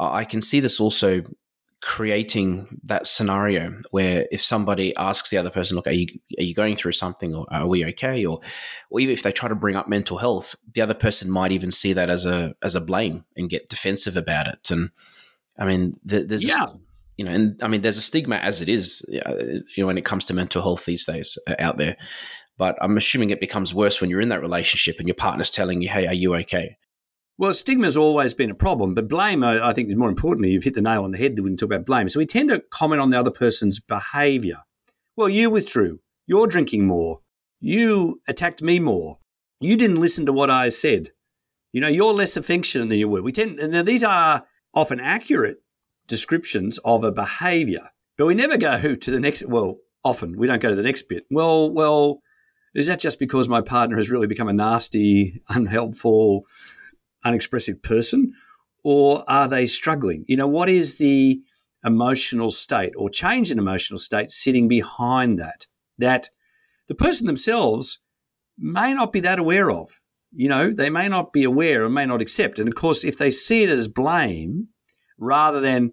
I 0.00 0.24
can 0.24 0.40
see 0.40 0.60
this 0.60 0.80
also 0.80 1.22
creating 1.82 2.80
that 2.84 3.06
scenario 3.06 3.74
where 3.90 4.26
if 4.30 4.42
somebody 4.42 4.94
asks 4.96 5.30
the 5.30 5.38
other 5.38 5.50
person, 5.50 5.76
"Look, 5.76 5.86
are 5.86 5.92
you 5.92 6.06
are 6.38 6.42
you 6.42 6.54
going 6.54 6.76
through 6.76 6.92
something, 6.92 7.34
or 7.34 7.46
are 7.50 7.66
we 7.66 7.84
okay?" 7.86 8.24
or 8.24 8.40
or 8.90 9.00
even 9.00 9.12
if 9.12 9.22
they 9.22 9.32
try 9.32 9.48
to 9.48 9.54
bring 9.54 9.76
up 9.76 9.88
mental 9.88 10.18
health, 10.18 10.54
the 10.74 10.82
other 10.82 10.94
person 10.94 11.30
might 11.30 11.52
even 11.52 11.70
see 11.70 11.92
that 11.92 12.10
as 12.10 12.26
a 12.26 12.54
as 12.62 12.74
a 12.74 12.80
blame 12.80 13.24
and 13.36 13.50
get 13.50 13.68
defensive 13.68 14.16
about 14.16 14.48
it. 14.48 14.70
And 14.70 14.90
I 15.58 15.64
mean, 15.64 15.98
there's 16.04 16.44
yeah. 16.44 16.64
A, 16.64 16.68
you 17.16 17.24
know, 17.24 17.32
and 17.32 17.62
I 17.62 17.68
mean, 17.68 17.82
there's 17.82 17.98
a 17.98 18.02
stigma 18.02 18.36
as 18.36 18.62
it 18.62 18.68
is, 18.68 19.02
uh, 19.26 19.34
you 19.36 19.82
know, 19.82 19.86
when 19.86 19.98
it 19.98 20.06
comes 20.06 20.24
to 20.26 20.34
mental 20.34 20.62
health 20.62 20.86
these 20.86 21.04
days 21.04 21.38
uh, 21.46 21.54
out 21.58 21.76
there. 21.76 21.96
But 22.56 22.76
I'm 22.80 22.96
assuming 22.96 23.30
it 23.30 23.40
becomes 23.40 23.74
worse 23.74 24.00
when 24.00 24.10
you're 24.10 24.20
in 24.20 24.30
that 24.30 24.42
relationship 24.42 24.98
and 24.98 25.08
your 25.08 25.14
partner's 25.14 25.50
telling 25.50 25.82
you, 25.82 25.88
"Hey, 25.88 26.06
are 26.06 26.14
you 26.14 26.34
okay?" 26.36 26.76
Well, 27.40 27.54
stigma's 27.54 27.96
always 27.96 28.34
been 28.34 28.50
a 28.50 28.54
problem, 28.54 28.92
but 28.94 29.08
blame, 29.08 29.42
I 29.42 29.72
think, 29.72 29.88
is 29.88 29.96
more 29.96 30.10
importantly, 30.10 30.50
you've 30.50 30.64
hit 30.64 30.74
the 30.74 30.82
nail 30.82 31.04
on 31.04 31.12
the 31.12 31.16
head 31.16 31.38
when 31.38 31.52
you 31.52 31.56
talk 31.56 31.68
about 31.68 31.86
blame. 31.86 32.06
So 32.10 32.18
we 32.18 32.26
tend 32.26 32.50
to 32.50 32.62
comment 32.70 33.00
on 33.00 33.08
the 33.08 33.18
other 33.18 33.30
person's 33.30 33.80
behaviour. 33.80 34.58
Well, 35.16 35.30
you 35.30 35.48
withdrew. 35.48 36.00
You're 36.26 36.46
drinking 36.46 36.86
more. 36.86 37.20
You 37.58 38.18
attacked 38.28 38.60
me 38.60 38.78
more. 38.78 39.20
You 39.58 39.78
didn't 39.78 40.02
listen 40.02 40.26
to 40.26 40.34
what 40.34 40.50
I 40.50 40.68
said. 40.68 41.12
You 41.72 41.80
know, 41.80 41.88
you're 41.88 42.12
less 42.12 42.36
affectionate 42.36 42.90
than 42.90 42.98
you 42.98 43.08
were. 43.08 43.22
We 43.22 43.32
tend, 43.32 43.56
now 43.56 43.84
these 43.84 44.04
are 44.04 44.44
often 44.74 45.00
accurate 45.00 45.62
descriptions 46.08 46.76
of 46.84 47.04
a 47.04 47.10
behaviour, 47.10 47.88
but 48.18 48.26
we 48.26 48.34
never 48.34 48.58
go 48.58 48.94
to 48.94 49.10
the 49.10 49.18
next. 49.18 49.48
Well, 49.48 49.78
often 50.04 50.36
we 50.36 50.46
don't 50.46 50.60
go 50.60 50.68
to 50.68 50.76
the 50.76 50.82
next 50.82 51.08
bit. 51.08 51.24
Well, 51.30 51.70
well, 51.70 52.20
is 52.74 52.86
that 52.88 53.00
just 53.00 53.18
because 53.18 53.48
my 53.48 53.62
partner 53.62 53.96
has 53.96 54.10
really 54.10 54.26
become 54.26 54.48
a 54.48 54.52
nasty, 54.52 55.40
unhelpful, 55.48 56.44
unexpressive 57.24 57.82
person? 57.82 58.32
Or 58.82 59.24
are 59.28 59.48
they 59.48 59.66
struggling? 59.66 60.24
You 60.26 60.36
know, 60.36 60.48
what 60.48 60.68
is 60.68 60.98
the 60.98 61.40
emotional 61.84 62.50
state 62.50 62.92
or 62.96 63.10
change 63.10 63.50
in 63.50 63.58
emotional 63.58 63.98
state 63.98 64.30
sitting 64.30 64.68
behind 64.68 65.38
that? 65.38 65.66
That 65.98 66.30
the 66.88 66.94
person 66.94 67.26
themselves 67.26 68.00
may 68.58 68.94
not 68.94 69.12
be 69.12 69.20
that 69.20 69.38
aware 69.38 69.70
of. 69.70 70.00
You 70.32 70.48
know, 70.48 70.72
they 70.72 70.90
may 70.90 71.08
not 71.08 71.32
be 71.32 71.44
aware 71.44 71.84
or 71.84 71.90
may 71.90 72.06
not 72.06 72.22
accept. 72.22 72.58
And 72.58 72.68
of 72.68 72.74
course, 72.74 73.04
if 73.04 73.18
they 73.18 73.30
see 73.30 73.62
it 73.62 73.68
as 73.68 73.88
blame 73.88 74.68
rather 75.18 75.60
than 75.60 75.92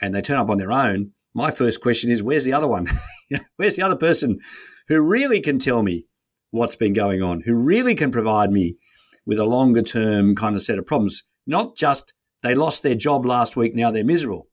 and 0.00 0.14
they 0.14 0.20
turn 0.20 0.38
up 0.38 0.50
on 0.50 0.58
their 0.58 0.72
own, 0.72 1.12
my 1.34 1.50
first 1.50 1.80
question 1.80 2.10
is, 2.10 2.22
where's 2.22 2.44
the 2.44 2.52
other 2.52 2.68
one? 2.68 2.86
where's 3.56 3.76
the 3.76 3.82
other 3.82 3.96
person 3.96 4.40
who 4.88 5.00
really 5.00 5.40
can 5.40 5.58
tell 5.58 5.82
me 5.82 6.06
what's 6.50 6.76
been 6.76 6.92
going 6.92 7.22
on, 7.22 7.42
who 7.42 7.54
really 7.54 7.94
can 7.94 8.10
provide 8.10 8.50
me 8.50 8.76
with 9.24 9.38
a 9.38 9.44
longer 9.44 9.82
term 9.82 10.34
kind 10.34 10.54
of 10.54 10.62
set 10.62 10.78
of 10.78 10.86
problems? 10.86 11.22
Not 11.46 11.76
just 11.76 12.14
they 12.42 12.54
lost 12.54 12.82
their 12.82 12.94
job 12.94 13.24
last 13.24 13.56
week, 13.56 13.74
now 13.74 13.90
they're 13.90 14.04
miserable. 14.04 14.48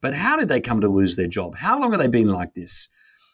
But 0.00 0.14
how 0.14 0.36
did 0.36 0.48
they 0.48 0.60
come 0.60 0.80
to 0.80 0.88
lose 0.88 1.16
their 1.16 1.26
job? 1.26 1.56
How 1.56 1.80
long 1.80 1.92
have 1.92 2.00
they 2.00 2.08
been 2.08 2.28
like 2.28 2.54
this? 2.54 2.88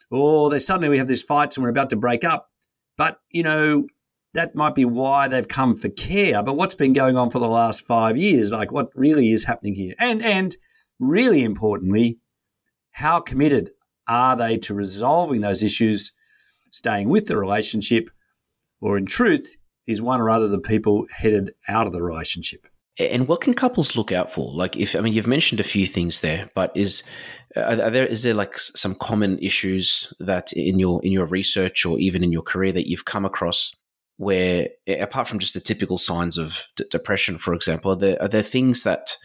Or 0.09 0.49
they 0.49 0.59
suddenly 0.59 0.89
we 0.89 0.97
have 0.97 1.07
this 1.07 1.23
fight 1.23 1.55
and 1.55 1.63
we're 1.63 1.69
about 1.69 1.89
to 1.91 1.95
break 1.95 2.23
up. 2.23 2.49
But, 2.97 3.19
you 3.29 3.43
know, 3.43 3.87
that 4.33 4.55
might 4.55 4.75
be 4.75 4.85
why 4.85 5.27
they've 5.27 5.47
come 5.47 5.75
for 5.75 5.89
care. 5.89 6.41
But 6.43 6.55
what's 6.55 6.75
been 6.75 6.93
going 6.93 7.17
on 7.17 7.29
for 7.29 7.39
the 7.39 7.47
last 7.47 7.85
five 7.85 8.17
years? 8.17 8.51
Like 8.51 8.71
what 8.71 8.89
really 8.95 9.31
is 9.31 9.45
happening 9.45 9.75
here? 9.75 9.95
And 9.99 10.23
and 10.23 10.55
really 10.99 11.43
importantly, 11.43 12.19
how 12.91 13.19
committed 13.19 13.71
are 14.07 14.35
they 14.35 14.57
to 14.59 14.73
resolving 14.73 15.41
those 15.41 15.63
issues, 15.63 16.11
staying 16.71 17.09
with 17.09 17.27
the 17.27 17.37
relationship, 17.37 18.09
or 18.79 18.97
in 18.97 19.05
truth, 19.05 19.55
is 19.87 20.01
one 20.01 20.21
or 20.21 20.29
other 20.29 20.47
the 20.47 20.59
people 20.59 21.05
headed 21.15 21.53
out 21.67 21.87
of 21.87 21.93
the 21.93 22.01
relationship? 22.01 22.67
And 22.99 23.27
what 23.27 23.41
can 23.41 23.53
couples 23.53 23.95
look 23.95 24.11
out 24.11 24.33
for? 24.33 24.53
Like, 24.53 24.75
if 24.75 24.95
I 24.95 24.99
mean, 24.99 25.13
you've 25.13 25.27
mentioned 25.27 25.61
a 25.61 25.65
few 25.65 25.87
things 25.87 26.19
there, 26.19 26.49
but 26.53 26.71
is 26.75 27.03
uh, 27.55 27.77
are, 27.81 27.89
there 27.89 28.05
is 28.05 28.23
there 28.23 28.33
like 28.33 28.57
some 28.57 28.95
common 28.95 29.39
issues 29.39 30.13
that 30.19 30.51
in 30.53 30.77
your 30.77 31.03
in 31.03 31.11
your 31.11 31.25
research 31.25 31.85
or 31.85 31.99
even 31.99 32.23
in 32.23 32.31
your 32.31 32.41
career 32.41 32.73
that 32.73 32.89
you've 32.89 33.05
come 33.05 33.23
across 33.23 33.73
where, 34.17 34.67
apart 34.99 35.27
from 35.27 35.39
just 35.39 35.53
the 35.53 35.59
typical 35.59 35.97
signs 35.97 36.37
of 36.37 36.67
d- 36.75 36.83
depression, 36.91 37.37
for 37.37 37.53
example, 37.53 37.91
are 37.91 37.95
there 37.95 38.21
are 38.21 38.27
there 38.27 38.43
things 38.43 38.83
that 38.83 39.15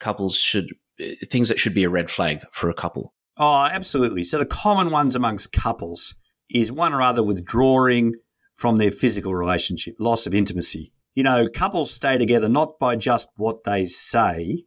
couples 0.00 0.38
should 0.38 0.70
uh, 1.00 1.06
things 1.26 1.50
that 1.50 1.58
should 1.58 1.74
be 1.74 1.84
a 1.84 1.90
red 1.90 2.10
flag 2.10 2.40
for 2.52 2.70
a 2.70 2.74
couple? 2.74 3.12
Oh, 3.36 3.68
absolutely. 3.70 4.24
So 4.24 4.38
the 4.38 4.46
common 4.46 4.90
ones 4.90 5.14
amongst 5.14 5.52
couples 5.52 6.14
is 6.50 6.72
one 6.72 6.92
or 6.92 7.02
other 7.02 7.22
withdrawing 7.22 8.14
from 8.54 8.78
their 8.78 8.90
physical 8.90 9.34
relationship, 9.34 9.94
loss 9.98 10.26
of 10.26 10.34
intimacy 10.34 10.92
you 11.14 11.22
know, 11.22 11.46
couples 11.48 11.90
stay 11.90 12.18
together 12.18 12.48
not 12.48 12.78
by 12.78 12.96
just 12.96 13.28
what 13.36 13.64
they 13.64 13.84
say, 13.84 14.64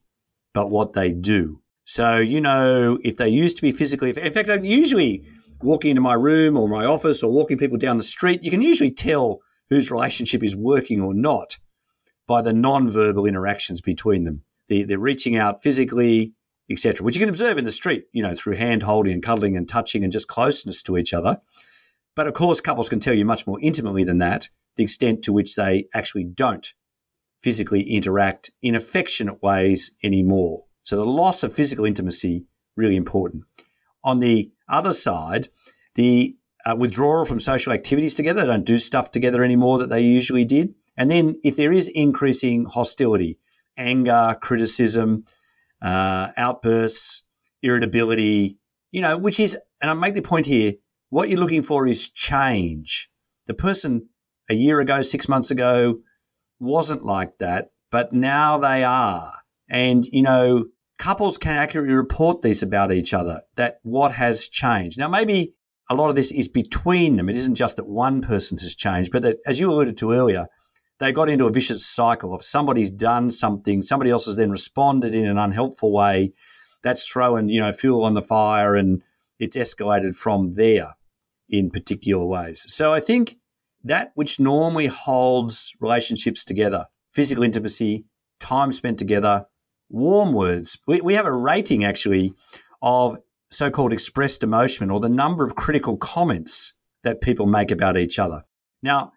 but 0.54 0.70
what 0.70 0.94
they 0.94 1.14
do. 1.14 1.62
So, 1.84 2.18
you 2.18 2.40
know, 2.40 2.98
if 3.04 3.18
they 3.18 3.30
used 3.30 3.58
to 3.58 3.62
be 3.62 3.72
physically, 3.72 4.10
in 4.10 4.32
fact, 4.32 4.50
I'm 4.50 4.64
usually 4.64 5.28
walking 5.62 5.92
into 5.92 6.02
my 6.02 6.14
room 6.14 6.58
or 6.58 6.68
my 6.68 6.86
office 6.86 7.24
or 7.24 7.32
walking 7.32 7.58
people 7.58 7.78
down 7.78 7.98
the 7.98 8.04
street, 8.04 8.44
you 8.44 8.52
can 8.52 8.62
usually 8.62 8.92
tell 8.92 9.40
whose 9.70 9.92
relationship 9.92 10.44
is 10.44 10.56
working 10.56 11.02
or 11.02 11.14
not 11.14 11.58
by 12.28 12.42
the 12.42 12.54
non-verbal 12.54 13.26
interactions 13.26 13.82
between 13.82 14.24
them. 14.24 14.44
The, 14.70 14.84
they're 14.84 15.00
reaching 15.00 15.36
out 15.36 15.62
physically, 15.62 16.34
etc., 16.70 17.04
which 17.04 17.16
you 17.16 17.20
can 17.20 17.30
observe 17.30 17.58
in 17.58 17.66
the 17.66 17.72
street, 17.72 18.06
you 18.14 18.24
know, 18.24 18.36
through 18.36 18.56
hand 18.56 18.84
holding 18.84 19.14
and 19.14 19.24
cuddling 19.24 19.58
and 19.58 19.68
touching 19.68 20.04
and 20.04 20.12
just 20.12 20.28
closeness 20.28 20.82
to 20.84 20.98
each 20.98 21.14
other. 21.14 21.40
But 22.16 22.28
of 22.28 22.34
course, 22.34 22.62
couples 22.62 22.90
can 22.90 23.00
tell 23.00 23.14
you 23.14 23.26
much 23.26 23.48
more 23.48 23.60
intimately 23.62 24.04
than 24.04 24.20
that 24.20 24.50
the 24.76 24.84
extent 24.84 25.24
to 25.24 25.34
which 25.34 25.56
they 25.56 25.86
actually 25.94 26.24
don't 26.24 26.74
physically 27.38 27.84
interact 27.84 28.52
in 28.62 28.76
affectionate 28.76 29.42
ways 29.44 29.92
anymore. 30.04 30.64
So 30.82 30.96
the 30.96 31.06
loss 31.06 31.44
of 31.44 31.54
physical 31.54 31.86
intimacy 31.86 32.46
really 32.76 32.96
important. 32.96 33.44
On 34.04 34.20
the 34.20 34.52
other 34.68 34.94
side, 34.94 35.48
the 35.96 36.36
uh, 36.66 36.76
withdrawal 36.78 37.26
from 37.26 37.40
social 37.40 37.74
activities 37.74 38.16
together, 38.16 38.42
they 38.42 38.48
don't 38.48 38.66
do 38.66 38.78
stuff 38.78 39.12
together 39.12 39.44
anymore 39.44 39.78
that 39.80 39.90
they 39.90 40.02
usually 40.02 40.46
did. 40.46 40.74
And 40.98 41.12
then 41.12 41.36
if 41.44 41.56
there 41.56 41.72
is 41.72 41.88
increasing 41.90 42.66
hostility, 42.66 43.38
anger, 43.78 44.36
criticism, 44.42 45.26
uh, 45.82 46.32
outbursts, 46.38 47.24
irritability, 47.62 48.58
you 48.92 49.02
know, 49.02 49.18
which 49.18 49.40
is, 49.40 49.58
and 49.82 49.92
I 49.92 49.94
make 49.94 50.14
the 50.14 50.22
point 50.22 50.46
here, 50.46 50.74
what 51.14 51.30
you're 51.30 51.40
looking 51.40 51.62
for 51.62 51.86
is 51.86 52.10
change. 52.10 53.08
The 53.46 53.54
person 53.54 54.10
a 54.50 54.56
year 54.56 54.80
ago, 54.80 55.04
six 55.04 55.30
months 55.30 55.52
ago, 55.52 56.00
wasn't 56.60 57.06
like 57.06 57.38
that, 57.38 57.68
but 57.92 58.12
now 58.12 58.58
they 58.58 58.84
are. 58.84 59.32
And, 59.70 60.06
you 60.06 60.24
know, 60.24 60.66
couples 60.98 61.38
can 61.38 61.56
accurately 61.56 61.94
report 61.94 62.42
this 62.42 62.64
about 62.64 62.92
each 62.92 63.14
other, 63.14 63.42
that 63.58 63.78
what 63.84 64.14
has 64.14 64.48
changed. 64.48 64.98
Now, 64.98 65.08
maybe 65.08 65.54
a 65.88 65.94
lot 65.94 66.10
of 66.10 66.16
this 66.16 66.32
is 66.32 66.48
between 66.48 67.18
them. 67.18 67.30
It 67.30 67.36
isn't 67.36 67.56
just 67.56 67.76
that 67.76 67.88
one 67.88 68.24
person 68.24 68.58
has 68.58 68.74
changed, 68.74 69.12
but 69.12 69.22
that, 69.22 69.38
as 69.46 69.60
you 69.60 69.70
alluded 69.72 69.98
to 69.98 70.14
earlier, 70.14 70.48
they 70.98 71.12
got 71.12 71.30
into 71.30 71.46
a 71.46 71.52
vicious 71.52 71.86
cycle 71.86 72.34
of 72.34 72.42
somebody's 72.42 72.90
done 72.90 73.30
something, 73.30 73.84
somebody 73.84 74.10
else 74.10 74.26
has 74.26 74.38
then 74.38 74.50
responded 74.50 75.14
in 75.14 75.28
an 75.28 75.38
unhelpful 75.38 75.92
way. 75.92 76.34
That's 76.82 77.06
throwing, 77.06 77.50
you 77.50 77.62
know, 77.62 77.72
fuel 77.72 78.04
on 78.04 78.16
the 78.16 78.22
fire 78.24 78.76
and 78.76 79.04
it's 79.38 79.56
escalated 79.56 80.16
from 80.16 80.54
there 80.54 80.96
in 81.50 81.70
particular 81.70 82.26
ways. 82.26 82.64
So 82.68 82.94
I 82.94 83.00
think 83.00 83.36
that 83.84 84.12
which 84.16 84.40
normally 84.40 84.88
holds 84.88 85.74
relationships 85.80 86.44
together, 86.44 86.86
physical 87.12 87.44
intimacy, 87.44 88.06
time 88.40 88.72
spent 88.72 88.98
together, 88.98 89.46
warm 89.90 90.34
words. 90.34 90.78
We, 90.88 91.02
we 91.02 91.14
have 91.16 91.26
a 91.26 91.36
rating 91.36 91.84
actually 91.84 92.34
of 92.82 93.18
so 93.50 93.70
called 93.70 93.94
expressed 93.94 94.44
emotion 94.44 94.90
or 94.90 95.00
the 95.00 95.10
number 95.10 95.44
of 95.44 95.56
critical 95.56 95.98
comments 95.98 96.74
that 97.04 97.22
people 97.22 97.46
make 97.46 97.72
about 97.72 97.98
each 97.98 98.18
other. 98.18 98.44
Now, 98.82 99.12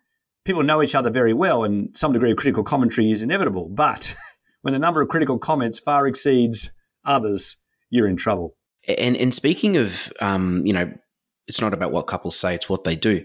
people 0.44 0.62
know 0.62 0.82
each 0.82 0.94
other 0.94 1.10
very 1.10 1.32
well 1.32 1.64
and 1.64 1.96
some 1.96 2.12
degree 2.12 2.32
of 2.32 2.36
critical 2.36 2.62
commentary 2.62 3.10
is 3.10 3.22
inevitable, 3.22 3.68
but 3.68 4.14
when 4.62 4.72
the 4.72 4.78
number 4.78 5.00
of 5.00 5.08
critical 5.08 5.38
comments 5.38 5.78
far 5.80 6.06
exceeds 6.06 6.70
others, 7.04 7.56
you're 7.90 8.08
in 8.08 8.16
trouble. 8.16 8.54
And, 8.98 9.16
and 9.16 9.34
speaking 9.34 9.76
of, 9.76 10.12
um, 10.20 10.64
you 10.64 10.72
know, 10.72 10.92
it's 11.48 11.60
not 11.60 11.74
about 11.74 11.92
what 11.92 12.06
couples 12.06 12.36
say, 12.36 12.54
it's 12.54 12.68
what 12.68 12.84
they 12.84 12.96
do. 12.96 13.24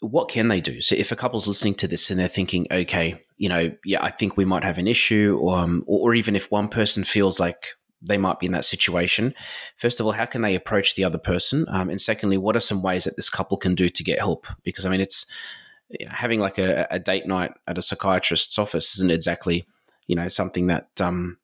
What 0.00 0.28
can 0.28 0.48
they 0.48 0.60
do? 0.60 0.80
So 0.80 0.96
if 0.96 1.12
a 1.12 1.16
couple's 1.16 1.46
listening 1.46 1.74
to 1.76 1.88
this 1.88 2.10
and 2.10 2.18
they're 2.18 2.28
thinking, 2.28 2.66
okay, 2.70 3.22
you 3.36 3.48
know, 3.48 3.72
yeah, 3.84 4.02
I 4.02 4.10
think 4.10 4.36
we 4.36 4.44
might 4.44 4.64
have 4.64 4.78
an 4.78 4.88
issue, 4.88 5.38
or, 5.40 5.58
um, 5.58 5.84
or, 5.86 6.14
even 6.14 6.34
if 6.34 6.50
one 6.50 6.68
person 6.68 7.04
feels 7.04 7.38
like 7.38 7.68
they 8.00 8.18
might 8.18 8.40
be 8.40 8.46
in 8.46 8.52
that 8.52 8.64
situation. 8.64 9.34
First 9.76 10.00
of 10.00 10.06
all, 10.06 10.12
how 10.12 10.26
can 10.26 10.42
they 10.42 10.54
approach 10.54 10.94
the 10.94 11.04
other 11.04 11.18
person? 11.18 11.66
Um, 11.68 11.88
and 11.88 12.00
secondly, 12.00 12.36
what 12.36 12.56
are 12.56 12.60
some 12.60 12.82
ways 12.82 13.04
that 13.04 13.16
this 13.16 13.28
couple 13.28 13.56
can 13.56 13.74
do 13.74 13.88
to 13.88 14.04
get 14.04 14.18
help? 14.18 14.46
Because 14.64 14.84
I 14.84 14.90
mean, 14.90 15.00
it's 15.00 15.24
you 15.88 16.06
know, 16.06 16.12
having 16.12 16.40
like 16.40 16.58
a, 16.58 16.86
a, 16.90 16.98
date 16.98 17.26
night 17.26 17.52
at 17.66 17.78
a 17.78 17.82
psychiatrist's 17.82 18.58
office 18.58 18.96
isn't 18.96 19.10
exactly 19.10 19.66
you 20.06 20.16
know 20.16 20.28
something 20.28 20.66
that 20.66 20.88
um, 21.00 21.38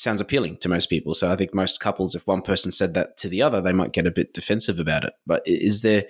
sounds 0.00 0.20
appealing 0.20 0.56
to 0.58 0.68
most 0.68 0.86
people. 0.86 1.14
So 1.14 1.30
I 1.30 1.36
think 1.36 1.54
most 1.54 1.80
couples, 1.80 2.14
if 2.14 2.26
one 2.26 2.42
person 2.42 2.72
said 2.72 2.94
that 2.94 3.16
to 3.18 3.28
the 3.28 3.42
other, 3.42 3.60
they 3.60 3.72
might 3.72 3.92
get 3.92 4.06
a 4.06 4.10
bit 4.10 4.32
defensive 4.32 4.80
about 4.80 5.04
it. 5.04 5.12
But 5.26 5.42
is 5.46 5.82
there 5.82 6.04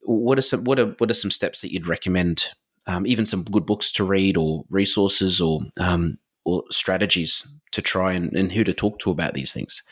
what 0.00 0.38
are 0.38 0.42
some 0.42 0.64
what 0.64 0.78
are 0.78 0.94
what 0.98 1.10
are 1.10 1.14
some 1.14 1.30
steps 1.30 1.60
that 1.60 1.72
you'd 1.72 1.86
recommend? 1.86 2.48
Um, 2.86 3.06
even 3.06 3.26
some 3.26 3.44
good 3.44 3.66
books 3.66 3.92
to 3.92 4.04
read, 4.04 4.36
or 4.36 4.64
resources, 4.68 5.40
or 5.40 5.60
um, 5.78 6.18
or 6.44 6.64
strategies 6.70 7.46
to 7.70 7.82
try 7.82 8.12
and, 8.12 8.34
and 8.34 8.50
who 8.50 8.64
to 8.64 8.72
talk 8.72 8.98
to 9.00 9.10
about 9.10 9.34
these 9.34 9.52
things. 9.52 9.82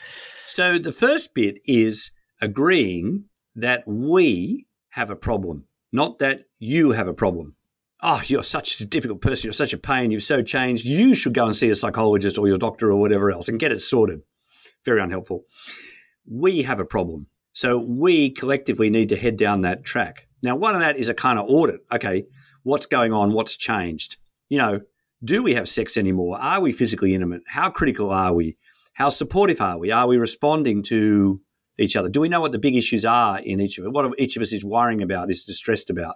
So 0.47 0.77
the 0.77 0.91
first 0.91 1.33
bit 1.33 1.59
is 1.65 2.11
agreeing 2.41 3.25
that 3.55 3.83
we 3.87 4.67
have 4.89 5.09
a 5.09 5.15
problem, 5.15 5.67
not 5.93 6.19
that 6.19 6.45
you 6.59 6.91
have 6.91 7.07
a 7.07 7.13
problem 7.13 7.55
oh, 8.03 8.21
you're 8.25 8.43
such 8.43 8.81
a 8.81 8.85
difficult 8.85 9.21
person, 9.21 9.47
you're 9.47 9.53
such 9.53 9.73
a 9.73 9.77
pain, 9.77 10.11
you've 10.11 10.23
so 10.23 10.41
changed, 10.41 10.85
you 10.85 11.13
should 11.13 11.33
go 11.33 11.45
and 11.45 11.55
see 11.55 11.69
a 11.69 11.75
psychologist 11.75 12.37
or 12.37 12.47
your 12.47 12.57
doctor 12.57 12.91
or 12.91 12.99
whatever 12.99 13.31
else 13.31 13.47
and 13.47 13.59
get 13.59 13.71
it 13.71 13.79
sorted. 13.79 14.21
Very 14.85 15.01
unhelpful. 15.01 15.43
We 16.29 16.63
have 16.63 16.79
a 16.79 16.85
problem. 16.85 17.27
So 17.53 17.85
we 17.87 18.29
collectively 18.29 18.89
need 18.89 19.09
to 19.09 19.17
head 19.17 19.37
down 19.37 19.61
that 19.61 19.83
track. 19.83 20.27
Now, 20.41 20.55
one 20.55 20.73
of 20.73 20.81
that 20.81 20.97
is 20.97 21.09
a 21.09 21.13
kind 21.13 21.37
of 21.37 21.45
audit. 21.47 21.81
Okay, 21.91 22.23
what's 22.63 22.87
going 22.87 23.13
on? 23.13 23.33
What's 23.33 23.55
changed? 23.55 24.17
You 24.49 24.57
know, 24.57 24.81
do 25.23 25.43
we 25.43 25.53
have 25.53 25.69
sex 25.69 25.97
anymore? 25.97 26.39
Are 26.39 26.61
we 26.61 26.71
physically 26.71 27.13
intimate? 27.13 27.43
How 27.47 27.69
critical 27.69 28.09
are 28.09 28.33
we? 28.33 28.57
How 28.93 29.09
supportive 29.09 29.61
are 29.61 29.77
we? 29.77 29.91
Are 29.91 30.07
we 30.07 30.17
responding 30.17 30.81
to 30.83 31.41
each 31.77 31.95
other? 31.95 32.09
Do 32.09 32.21
we 32.21 32.29
know 32.29 32.41
what 32.41 32.51
the 32.51 32.59
big 32.59 32.75
issues 32.75 33.05
are 33.05 33.39
in 33.39 33.59
each 33.59 33.77
of 33.77 33.85
it? 33.85 33.91
What 33.91 34.11
each 34.17 34.35
of 34.35 34.41
us 34.41 34.51
is 34.53 34.65
worrying 34.65 35.01
about, 35.01 35.29
is 35.29 35.43
distressed 35.43 35.89
about? 35.89 36.15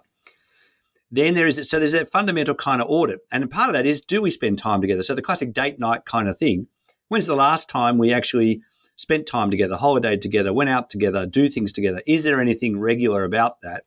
Then 1.10 1.34
there 1.34 1.46
is 1.46 1.68
so 1.68 1.78
there's 1.78 1.92
that 1.92 2.08
fundamental 2.08 2.54
kind 2.54 2.80
of 2.80 2.88
audit, 2.88 3.20
and 3.30 3.48
part 3.50 3.68
of 3.68 3.74
that 3.74 3.86
is 3.86 4.00
do 4.00 4.22
we 4.22 4.30
spend 4.30 4.58
time 4.58 4.80
together? 4.80 5.02
So 5.02 5.14
the 5.14 5.22
classic 5.22 5.52
date 5.52 5.78
night 5.78 6.04
kind 6.04 6.28
of 6.28 6.38
thing. 6.38 6.66
When's 7.08 7.26
the 7.26 7.36
last 7.36 7.68
time 7.68 7.98
we 7.98 8.12
actually 8.12 8.62
spent 8.96 9.26
time 9.26 9.50
together, 9.50 9.76
holiday 9.76 10.16
together, 10.16 10.52
went 10.52 10.70
out 10.70 10.90
together, 10.90 11.26
do 11.26 11.48
things 11.48 11.72
together? 11.72 12.02
Is 12.06 12.24
there 12.24 12.40
anything 12.40 12.80
regular 12.80 13.22
about 13.22 13.60
that 13.62 13.84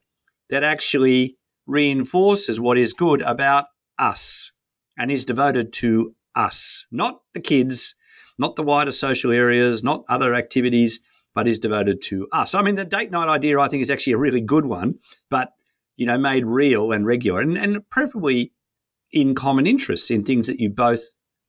that 0.49 0.63
actually 0.63 1.35
reinforces 1.67 2.59
what 2.59 2.77
is 2.77 2.93
good 2.93 3.21
about 3.23 3.65
us 3.97 4.51
and 4.97 5.11
is 5.11 5.25
devoted 5.25 5.73
to 5.73 6.15
us, 6.35 6.85
not 6.91 7.21
the 7.33 7.41
kids, 7.41 7.95
not 8.37 8.55
the 8.55 8.63
wider 8.63 8.91
social 8.91 9.31
areas, 9.31 9.83
not 9.83 10.05
other 10.07 10.33
activities, 10.33 10.99
but 11.35 11.47
is 11.47 11.59
devoted 11.59 12.01
to 12.01 12.27
us. 12.31 12.55
I 12.55 12.61
mean, 12.61 12.75
the 12.75 12.85
date 12.85 13.11
night 13.11 13.27
idea 13.27 13.59
I 13.59 13.67
think 13.67 13.81
is 13.81 13.91
actually 13.91 14.13
a 14.13 14.17
really 14.17 14.41
good 14.41 14.65
one, 14.65 14.99
but 15.29 15.53
you 15.99 16.05
know, 16.05 16.17
made 16.17 16.45
real 16.45 16.93
and 16.93 17.05
regular 17.05 17.41
and, 17.41 17.57
and 17.57 17.87
preferably 17.89 18.53
in 19.11 19.35
common 19.35 19.67
interests 19.67 20.09
in 20.09 20.23
things 20.23 20.47
that 20.47 20.57
you 20.57 20.69
both 20.69 21.01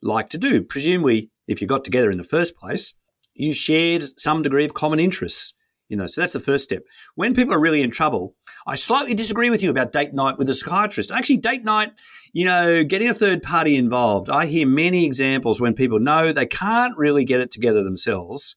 like 0.02 0.28
to 0.28 0.38
do. 0.38 0.60
Presumably, 0.60 1.30
if 1.46 1.60
you 1.60 1.68
got 1.68 1.84
together 1.84 2.10
in 2.10 2.18
the 2.18 2.24
first 2.24 2.56
place, 2.56 2.92
you 3.32 3.52
shared 3.52 4.02
some 4.18 4.42
degree 4.42 4.64
of 4.64 4.74
common 4.74 4.98
interests. 4.98 5.54
You 5.88 5.96
know, 5.96 6.06
so 6.06 6.20
that's 6.20 6.32
the 6.32 6.40
first 6.40 6.64
step. 6.64 6.82
When 7.14 7.32
people 7.32 7.54
are 7.54 7.60
really 7.60 7.80
in 7.80 7.92
trouble, 7.92 8.34
I 8.66 8.74
slightly 8.74 9.14
disagree 9.14 9.50
with 9.50 9.62
you 9.62 9.70
about 9.70 9.92
date 9.92 10.14
night 10.14 10.36
with 10.36 10.48
a 10.48 10.52
psychiatrist. 10.52 11.12
Actually, 11.12 11.36
date 11.36 11.62
night, 11.62 11.92
you 12.32 12.44
know, 12.44 12.82
getting 12.82 13.08
a 13.08 13.14
third 13.14 13.42
party 13.44 13.76
involved. 13.76 14.28
I 14.28 14.46
hear 14.46 14.66
many 14.66 15.04
examples 15.04 15.60
when 15.60 15.74
people 15.74 16.00
know 16.00 16.32
they 16.32 16.46
can't 16.46 16.98
really 16.98 17.24
get 17.24 17.40
it 17.40 17.52
together 17.52 17.84
themselves, 17.84 18.56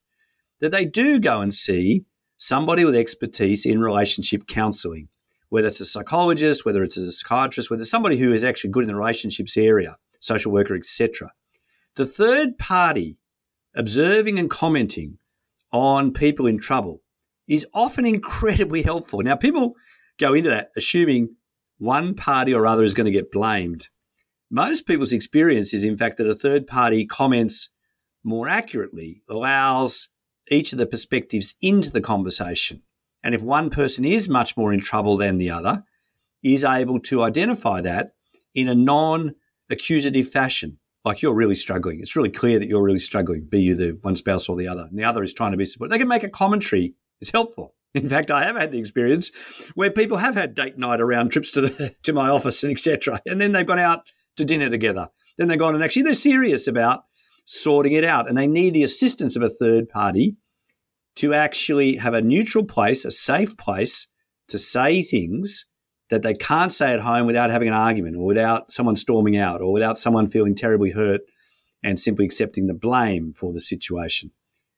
that 0.60 0.72
they 0.72 0.86
do 0.86 1.20
go 1.20 1.40
and 1.40 1.54
see 1.54 2.04
somebody 2.36 2.84
with 2.84 2.96
expertise 2.96 3.64
in 3.64 3.80
relationship 3.80 4.48
counseling 4.48 5.08
whether 5.54 5.68
it's 5.68 5.78
a 5.78 5.84
psychologist, 5.84 6.64
whether 6.64 6.82
it's 6.82 6.96
a 6.96 7.12
psychiatrist, 7.12 7.70
whether 7.70 7.82
it's 7.82 7.88
somebody 7.88 8.18
who 8.18 8.32
is 8.32 8.42
actually 8.42 8.70
good 8.70 8.82
in 8.82 8.88
the 8.88 8.96
relationships 8.96 9.56
area, 9.56 9.96
social 10.18 10.50
worker, 10.50 10.74
etc. 10.74 11.30
The 11.94 12.04
third 12.04 12.58
party 12.58 13.18
observing 13.72 14.36
and 14.36 14.50
commenting 14.50 15.18
on 15.70 16.12
people 16.12 16.48
in 16.48 16.58
trouble 16.58 17.02
is 17.46 17.64
often 17.72 18.04
incredibly 18.04 18.82
helpful. 18.82 19.22
Now, 19.22 19.36
people 19.36 19.74
go 20.18 20.34
into 20.34 20.50
that 20.50 20.70
assuming 20.76 21.36
one 21.78 22.14
party 22.14 22.52
or 22.52 22.66
other 22.66 22.82
is 22.82 22.94
going 22.94 23.06
to 23.06 23.12
get 23.12 23.30
blamed. 23.30 23.90
Most 24.50 24.88
people's 24.88 25.12
experience 25.12 25.72
is, 25.72 25.84
in 25.84 25.96
fact, 25.96 26.16
that 26.16 26.26
a 26.26 26.34
third 26.34 26.66
party 26.66 27.06
comments 27.06 27.68
more 28.24 28.48
accurately, 28.48 29.22
allows 29.28 30.08
each 30.50 30.72
of 30.72 30.78
the 30.78 30.86
perspectives 30.86 31.54
into 31.60 31.92
the 31.92 32.00
conversation. 32.00 32.82
And 33.24 33.34
if 33.34 33.42
one 33.42 33.70
person 33.70 34.04
is 34.04 34.28
much 34.28 34.56
more 34.56 34.72
in 34.72 34.80
trouble 34.80 35.16
than 35.16 35.38
the 35.38 35.50
other, 35.50 35.82
is 36.42 36.62
able 36.62 37.00
to 37.00 37.22
identify 37.22 37.80
that 37.80 38.12
in 38.54 38.68
a 38.68 38.74
non 38.74 39.34
accusative 39.70 40.28
fashion. 40.28 40.78
Like 41.04 41.22
you're 41.22 41.34
really 41.34 41.54
struggling. 41.54 42.00
It's 42.00 42.14
really 42.14 42.30
clear 42.30 42.58
that 42.58 42.68
you're 42.68 42.84
really 42.84 42.98
struggling, 42.98 43.44
be 43.44 43.60
you 43.60 43.74
the 43.74 43.98
one 44.02 44.14
spouse 44.14 44.48
or 44.48 44.56
the 44.56 44.68
other. 44.68 44.82
And 44.82 44.98
the 44.98 45.04
other 45.04 45.22
is 45.22 45.34
trying 45.34 45.52
to 45.52 45.56
be 45.56 45.64
supportive. 45.64 45.90
They 45.90 45.98
can 45.98 46.08
make 46.08 46.22
a 46.22 46.30
commentary. 46.30 46.94
It's 47.20 47.32
helpful. 47.32 47.74
In 47.94 48.08
fact, 48.08 48.30
I 48.30 48.44
have 48.44 48.56
had 48.56 48.72
the 48.72 48.78
experience 48.78 49.30
where 49.74 49.90
people 49.90 50.18
have 50.18 50.34
had 50.34 50.54
date 50.54 50.78
night 50.78 51.00
around 51.00 51.30
trips 51.30 51.50
to 51.52 51.62
the, 51.62 51.94
to 52.02 52.12
my 52.12 52.28
office 52.28 52.62
and 52.62 52.70
etc. 52.70 53.20
And 53.26 53.40
then 53.40 53.52
they've 53.52 53.66
gone 53.66 53.78
out 53.78 54.02
to 54.36 54.44
dinner 54.44 54.68
together. 54.68 55.08
Then 55.38 55.48
they've 55.48 55.58
gone 55.58 55.74
and 55.74 55.82
actually 55.82 56.02
they're 56.02 56.14
serious 56.14 56.66
about 56.66 57.04
sorting 57.46 57.92
it 57.92 58.04
out 58.04 58.28
and 58.28 58.36
they 58.36 58.46
need 58.46 58.74
the 58.74 58.82
assistance 58.82 59.36
of 59.36 59.42
a 59.42 59.50
third 59.50 59.88
party 59.88 60.36
to 61.16 61.34
actually 61.34 61.96
have 61.96 62.14
a 62.14 62.22
neutral 62.22 62.64
place, 62.64 63.04
a 63.04 63.10
safe 63.10 63.56
place 63.56 64.06
to 64.48 64.58
say 64.58 65.02
things 65.02 65.66
that 66.10 66.22
they 66.22 66.34
can't 66.34 66.72
say 66.72 66.92
at 66.92 67.00
home 67.00 67.26
without 67.26 67.50
having 67.50 67.68
an 67.68 67.74
argument 67.74 68.16
or 68.16 68.26
without 68.26 68.70
someone 68.70 68.96
storming 68.96 69.36
out 69.36 69.60
or 69.60 69.72
without 69.72 69.98
someone 69.98 70.26
feeling 70.26 70.54
terribly 70.54 70.90
hurt 70.90 71.22
and 71.82 71.98
simply 71.98 72.24
accepting 72.24 72.66
the 72.66 72.74
blame 72.74 73.32
for 73.32 73.52
the 73.52 73.60
situation. 73.60 74.30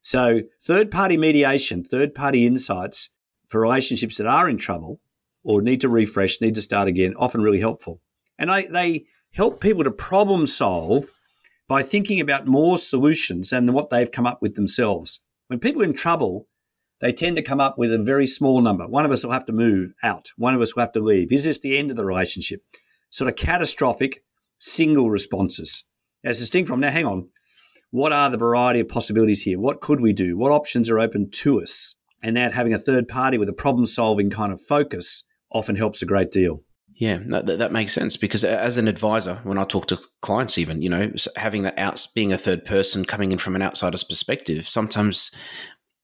So, 0.03 0.43
third 0.63 0.91
party 0.91 1.17
mediation, 1.17 1.85
third 1.85 2.15
party 2.15 2.47
insights 2.47 3.11
for 3.49 3.61
relationships 3.61 4.17
that 4.19 4.27
are 4.27 4.49
in 4.49 4.57
trouble 4.57 5.01
or 5.43 5.63
need 5.63 5.81
to 5.81 5.89
refresh, 5.89 6.41
need 6.41 6.55
to 6.57 6.63
start 6.63 6.89
again, 6.89 7.15
often 7.17 7.41
really 7.41 7.61
helpful. 7.61 8.01
And 8.39 8.51
I, 8.51 8.67
they 8.71 9.07
help 9.33 9.61
people 9.61 9.85
to 9.85 9.91
problem 9.91 10.47
solve 10.47 11.07
by 11.69 11.83
thinking 11.83 12.21
about 12.21 12.47
more 12.47 12.79
solutions 12.79 13.51
than 13.51 13.73
what 13.73 13.91
they've 13.91 14.11
come 14.11 14.27
up 14.27 14.41
with 14.41 14.55
themselves. 14.55 15.21
When 15.49 15.61
people 15.61 15.83
are 15.83 15.87
in 15.87 15.95
trouble, 15.95 16.49
they 17.01 17.13
tend 17.13 17.37
to 17.37 17.43
come 17.43 17.61
up 17.61 17.79
with 17.79 17.93
a 17.93 18.03
very 18.03 18.27
small 18.27 18.61
number. 18.61 18.89
One 18.89 19.05
of 19.05 19.13
us 19.13 19.23
will 19.23 19.33
have 19.33 19.47
to 19.47 19.53
move 19.53 19.93
out. 20.03 20.31
One 20.37 20.55
of 20.55 20.61
us 20.61 20.75
will 20.75 20.83
have 20.83 20.93
to 20.93 21.01
leave. 21.01 21.31
Is 21.31 21.45
this 21.45 21.61
the 21.61 21.79
end 21.79 21.91
of 21.91 21.97
the 21.97 22.05
relationship? 22.05 22.63
Sort 23.11 23.29
of 23.29 23.37
catastrophic 23.37 24.23
single 24.59 25.11
responses. 25.11 25.85
As 26.25 26.39
distinct 26.39 26.69
from, 26.69 26.81
now 26.81 26.91
hang 26.91 27.07
on, 27.07 27.29
what 27.91 28.13
are 28.13 28.29
the 28.29 28.37
variety 28.37 28.81
of 28.81 28.89
possibilities 28.89 29.43
here? 29.43 29.61
What 29.61 29.81
could 29.81 30.01
we 30.01 30.13
do? 30.13 30.37
What 30.37 30.51
options 30.51 30.91
are 30.91 30.99
open 30.99 31.31
to 31.31 31.63
us? 31.63 31.95
And 32.23 32.37
that 32.37 32.55
having 32.55 32.75
a 32.75 32.79
third 32.79 33.07
party 33.07 33.39
with 33.39 33.49
a 33.49 33.53
problem 33.53 33.87
solving 33.87 34.31
kind 34.31 34.53
of 34.53 34.61
focus 34.61 35.23
often 35.53 35.77
helps 35.77 36.03
a 36.03 36.07
great 36.07 36.33
deal. 36.33 36.63
Yeah, 36.99 37.19
that, 37.27 37.47
that 37.47 37.73
makes 37.73 37.93
sense 37.93 38.17
because 38.17 38.43
as 38.43 38.79
an 38.79 38.89
advisor, 38.89 39.41
when 39.45 39.59
I 39.59 39.65
talk 39.65 39.87
to 39.89 39.99
clients, 40.23 40.57
even 40.57 40.81
you 40.81 40.89
know, 40.89 41.13
having 41.37 41.63
that 41.65 41.79
out 41.79 42.05
being 42.15 42.33
a 42.33 42.39
third 42.39 42.65
person 42.65 43.05
coming 43.05 43.33
in 43.33 43.39
from 43.39 43.55
an 43.55 43.61
outsider's 43.61 44.03
perspective, 44.03 44.67
sometimes 44.67 45.31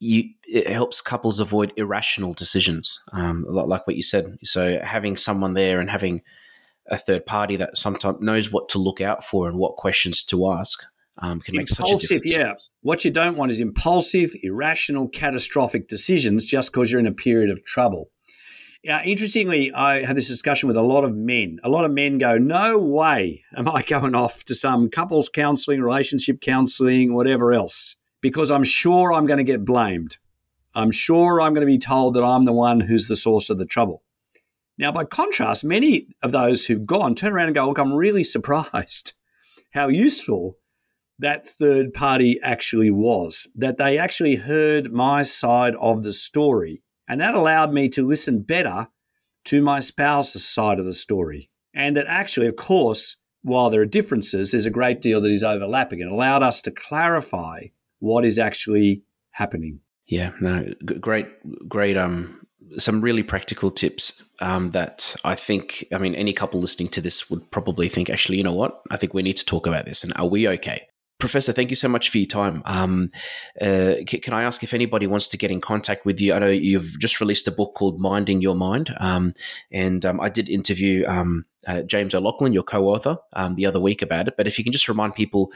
you 0.00 0.24
it 0.44 0.68
helps 0.68 1.00
couples 1.00 1.40
avoid 1.40 1.72
irrational 1.76 2.34
decisions, 2.34 3.02
um, 3.12 3.46
a 3.48 3.52
lot 3.52 3.68
like 3.68 3.86
what 3.86 3.96
you 3.96 4.02
said. 4.02 4.24
So 4.42 4.80
having 4.82 5.16
someone 5.16 5.54
there 5.54 5.80
and 5.80 5.90
having 5.90 6.20
a 6.88 6.98
third 6.98 7.24
party 7.24 7.56
that 7.56 7.76
sometimes 7.76 8.20
knows 8.20 8.52
what 8.52 8.68
to 8.70 8.78
look 8.78 9.00
out 9.00 9.24
for 9.24 9.48
and 9.48 9.56
what 9.56 9.76
questions 9.76 10.22
to 10.24 10.50
ask 10.50 10.82
um, 11.18 11.40
can 11.40 11.56
make 11.56 11.68
such 11.68 11.90
a 11.90 11.96
difference. 11.96 12.34
Yeah, 12.34 12.54
what 12.82 13.04
you 13.04 13.10
don't 13.10 13.38
want 13.38 13.50
is 13.50 13.60
impulsive, 13.60 14.32
irrational, 14.42 15.08
catastrophic 15.08 15.88
decisions 15.88 16.44
just 16.44 16.70
because 16.70 16.90
you're 16.90 17.00
in 17.00 17.06
a 17.06 17.12
period 17.12 17.48
of 17.48 17.64
trouble. 17.64 18.10
Yeah, 18.82 19.00
interestingly, 19.04 19.72
I 19.72 20.04
had 20.04 20.16
this 20.16 20.26
discussion 20.26 20.66
with 20.66 20.76
a 20.76 20.82
lot 20.82 21.04
of 21.04 21.14
men. 21.14 21.60
A 21.62 21.68
lot 21.68 21.84
of 21.84 21.92
men 21.92 22.18
go, 22.18 22.36
No 22.36 22.80
way 22.80 23.44
am 23.56 23.68
I 23.68 23.82
going 23.88 24.16
off 24.16 24.44
to 24.46 24.56
some 24.56 24.90
couples 24.90 25.28
counseling, 25.28 25.80
relationship 25.80 26.40
counseling, 26.40 27.14
whatever 27.14 27.52
else, 27.52 27.94
because 28.20 28.50
I'm 28.50 28.64
sure 28.64 29.12
I'm 29.12 29.26
going 29.26 29.38
to 29.38 29.44
get 29.44 29.64
blamed. 29.64 30.18
I'm 30.74 30.90
sure 30.90 31.40
I'm 31.40 31.54
going 31.54 31.66
to 31.66 31.72
be 31.72 31.78
told 31.78 32.14
that 32.14 32.24
I'm 32.24 32.44
the 32.44 32.52
one 32.52 32.80
who's 32.80 33.06
the 33.06 33.14
source 33.14 33.50
of 33.50 33.58
the 33.58 33.66
trouble. 33.66 34.02
Now, 34.76 34.90
by 34.90 35.04
contrast, 35.04 35.64
many 35.64 36.08
of 36.20 36.32
those 36.32 36.66
who've 36.66 36.84
gone 36.84 37.14
turn 37.14 37.34
around 37.34 37.46
and 37.46 37.54
go, 37.54 37.68
Look, 37.68 37.78
I'm 37.78 37.92
really 37.92 38.24
surprised 38.36 39.12
how 39.74 39.86
useful 39.86 40.56
that 41.20 41.46
third 41.46 41.94
party 41.94 42.40
actually 42.42 42.90
was, 42.90 43.46
that 43.54 43.76
they 43.76 43.96
actually 43.96 44.36
heard 44.36 44.92
my 44.92 45.22
side 45.22 45.76
of 45.76 46.02
the 46.02 46.12
story. 46.12 46.82
And 47.12 47.20
that 47.20 47.34
allowed 47.34 47.74
me 47.74 47.90
to 47.90 48.08
listen 48.08 48.40
better 48.40 48.88
to 49.44 49.60
my 49.60 49.80
spouse's 49.80 50.48
side 50.48 50.78
of 50.78 50.86
the 50.86 50.94
story. 50.94 51.50
And 51.74 51.94
that 51.94 52.06
actually, 52.08 52.46
of 52.46 52.56
course, 52.56 53.18
while 53.42 53.68
there 53.68 53.82
are 53.82 53.86
differences, 53.86 54.50
there's 54.50 54.64
a 54.64 54.70
great 54.70 55.02
deal 55.02 55.20
that 55.20 55.28
is 55.28 55.44
overlapping. 55.44 56.00
It 56.00 56.08
allowed 56.08 56.42
us 56.42 56.62
to 56.62 56.70
clarify 56.70 57.64
what 57.98 58.24
is 58.24 58.38
actually 58.38 59.02
happening. 59.32 59.80
Yeah, 60.06 60.30
no, 60.40 60.64
great, 61.00 61.26
great. 61.68 61.98
Um, 61.98 62.46
some 62.78 63.02
really 63.02 63.22
practical 63.22 63.70
tips 63.70 64.24
um, 64.40 64.70
that 64.70 65.14
I 65.22 65.34
think, 65.34 65.84
I 65.92 65.98
mean, 65.98 66.14
any 66.14 66.32
couple 66.32 66.62
listening 66.62 66.88
to 66.92 67.02
this 67.02 67.28
would 67.28 67.50
probably 67.50 67.90
think, 67.90 68.08
actually, 68.08 68.38
you 68.38 68.44
know 68.44 68.54
what? 68.54 68.80
I 68.90 68.96
think 68.96 69.12
we 69.12 69.22
need 69.22 69.36
to 69.36 69.44
talk 69.44 69.66
about 69.66 69.84
this. 69.84 70.02
And 70.02 70.14
are 70.16 70.26
we 70.26 70.48
okay? 70.48 70.86
Professor, 71.22 71.52
thank 71.52 71.70
you 71.70 71.76
so 71.76 71.86
much 71.86 72.10
for 72.10 72.18
your 72.18 72.26
time. 72.26 72.62
Um, 72.64 73.12
uh, 73.60 73.94
can 74.04 74.34
I 74.34 74.42
ask 74.42 74.64
if 74.64 74.74
anybody 74.74 75.06
wants 75.06 75.28
to 75.28 75.36
get 75.36 75.52
in 75.52 75.60
contact 75.60 76.04
with 76.04 76.20
you? 76.20 76.34
I 76.34 76.40
know 76.40 76.48
you've 76.48 76.98
just 76.98 77.20
released 77.20 77.46
a 77.46 77.52
book 77.52 77.74
called 77.74 78.00
Minding 78.00 78.40
Your 78.40 78.56
Mind, 78.56 78.92
um, 78.98 79.32
and 79.70 80.04
um, 80.04 80.20
I 80.20 80.28
did 80.28 80.48
interview 80.48 81.06
um, 81.06 81.44
uh, 81.68 81.82
James 81.82 82.12
O'Loughlin, 82.12 82.52
your 82.52 82.64
co-author, 82.64 83.18
um, 83.34 83.54
the 83.54 83.66
other 83.66 83.78
week 83.78 84.02
about 84.02 84.26
it. 84.26 84.34
But 84.36 84.48
if 84.48 84.58
you 84.58 84.64
can 84.64 84.72
just 84.72 84.88
remind 84.88 85.14
people, 85.14 85.52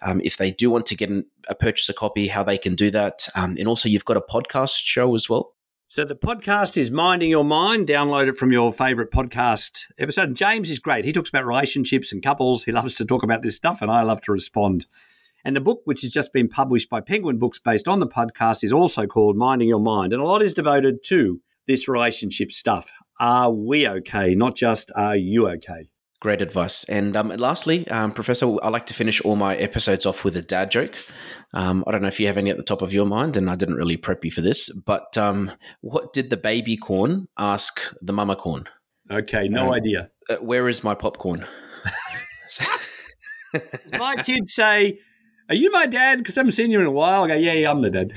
um, 0.00 0.22
if 0.24 0.38
they 0.38 0.52
do 0.52 0.70
want 0.70 0.86
to 0.86 0.96
get 0.96 1.10
in, 1.10 1.26
a 1.48 1.54
purchase 1.54 1.90
a 1.90 1.92
copy, 1.92 2.28
how 2.28 2.42
they 2.42 2.56
can 2.56 2.74
do 2.74 2.90
that, 2.90 3.28
and 3.34 3.68
also 3.68 3.90
you've 3.90 4.06
got 4.06 4.16
a 4.16 4.22
podcast 4.22 4.76
show 4.76 5.14
as 5.14 5.28
well. 5.28 5.52
So 5.92 6.04
the 6.04 6.14
podcast 6.14 6.76
is 6.76 6.92
Minding 6.92 7.30
Your 7.30 7.42
Mind. 7.42 7.88
Download 7.88 8.28
it 8.28 8.36
from 8.36 8.52
your 8.52 8.72
favorite 8.72 9.10
podcast 9.10 9.86
episode. 9.98 10.36
James 10.36 10.70
is 10.70 10.78
great. 10.78 11.04
He 11.04 11.12
talks 11.12 11.30
about 11.30 11.44
relationships 11.44 12.12
and 12.12 12.22
couples. 12.22 12.62
He 12.62 12.70
loves 12.70 12.94
to 12.94 13.04
talk 13.04 13.24
about 13.24 13.42
this 13.42 13.56
stuff, 13.56 13.82
and 13.82 13.90
I 13.90 14.02
love 14.02 14.20
to 14.20 14.30
respond. 14.30 14.86
And 15.44 15.56
the 15.56 15.60
book, 15.60 15.80
which 15.86 16.02
has 16.02 16.12
just 16.12 16.32
been 16.32 16.48
published 16.48 16.88
by 16.90 17.00
Penguin 17.00 17.38
Books 17.38 17.58
based 17.58 17.88
on 17.88 17.98
the 17.98 18.06
podcast, 18.06 18.62
is 18.62 18.72
also 18.72 19.08
called 19.08 19.36
Minding 19.36 19.66
Your 19.66 19.80
Mind. 19.80 20.12
And 20.12 20.22
a 20.22 20.24
lot 20.24 20.42
is 20.42 20.54
devoted 20.54 21.02
to 21.06 21.40
this 21.66 21.88
relationship 21.88 22.52
stuff. 22.52 22.92
Are 23.18 23.50
we 23.50 23.88
okay? 23.88 24.36
Not 24.36 24.54
just 24.54 24.92
are 24.94 25.16
you 25.16 25.48
okay? 25.48 25.89
Great 26.20 26.42
advice. 26.42 26.84
And 26.84 27.16
um, 27.16 27.28
lastly, 27.30 27.88
um, 27.88 28.12
Professor, 28.12 28.46
I 28.62 28.68
like 28.68 28.84
to 28.86 28.94
finish 28.94 29.22
all 29.22 29.36
my 29.36 29.56
episodes 29.56 30.04
off 30.04 30.22
with 30.22 30.36
a 30.36 30.42
dad 30.42 30.70
joke. 30.70 30.94
Um, 31.54 31.82
I 31.86 31.92
don't 31.92 32.02
know 32.02 32.08
if 32.08 32.20
you 32.20 32.26
have 32.26 32.36
any 32.36 32.50
at 32.50 32.58
the 32.58 32.62
top 32.62 32.82
of 32.82 32.92
your 32.92 33.06
mind, 33.06 33.38
and 33.38 33.50
I 33.50 33.56
didn't 33.56 33.76
really 33.76 33.96
prep 33.96 34.24
you 34.24 34.30
for 34.30 34.42
this, 34.42 34.70
but 34.70 35.16
um, 35.16 35.50
what 35.80 36.12
did 36.12 36.28
the 36.28 36.36
baby 36.36 36.76
corn 36.76 37.28
ask 37.38 37.80
the 38.02 38.12
mama 38.12 38.36
corn? 38.36 38.68
Okay, 39.10 39.48
no 39.48 39.68
um, 39.68 39.72
idea. 39.72 40.10
Uh, 40.28 40.36
where 40.36 40.68
is 40.68 40.84
my 40.84 40.94
popcorn? 40.94 41.46
my 43.98 44.16
kids 44.16 44.54
say, 44.54 44.98
are 45.48 45.54
you 45.54 45.70
my 45.72 45.86
dad? 45.86 46.18
Because 46.18 46.36
I 46.36 46.40
haven't 46.42 46.52
seen 46.52 46.70
you 46.70 46.80
in 46.80 46.86
a 46.86 46.92
while. 46.92 47.24
I 47.24 47.28
go, 47.28 47.34
yeah, 47.34 47.54
yeah 47.54 47.70
I'm 47.70 47.80
the 47.80 47.90
dad. 47.90 48.12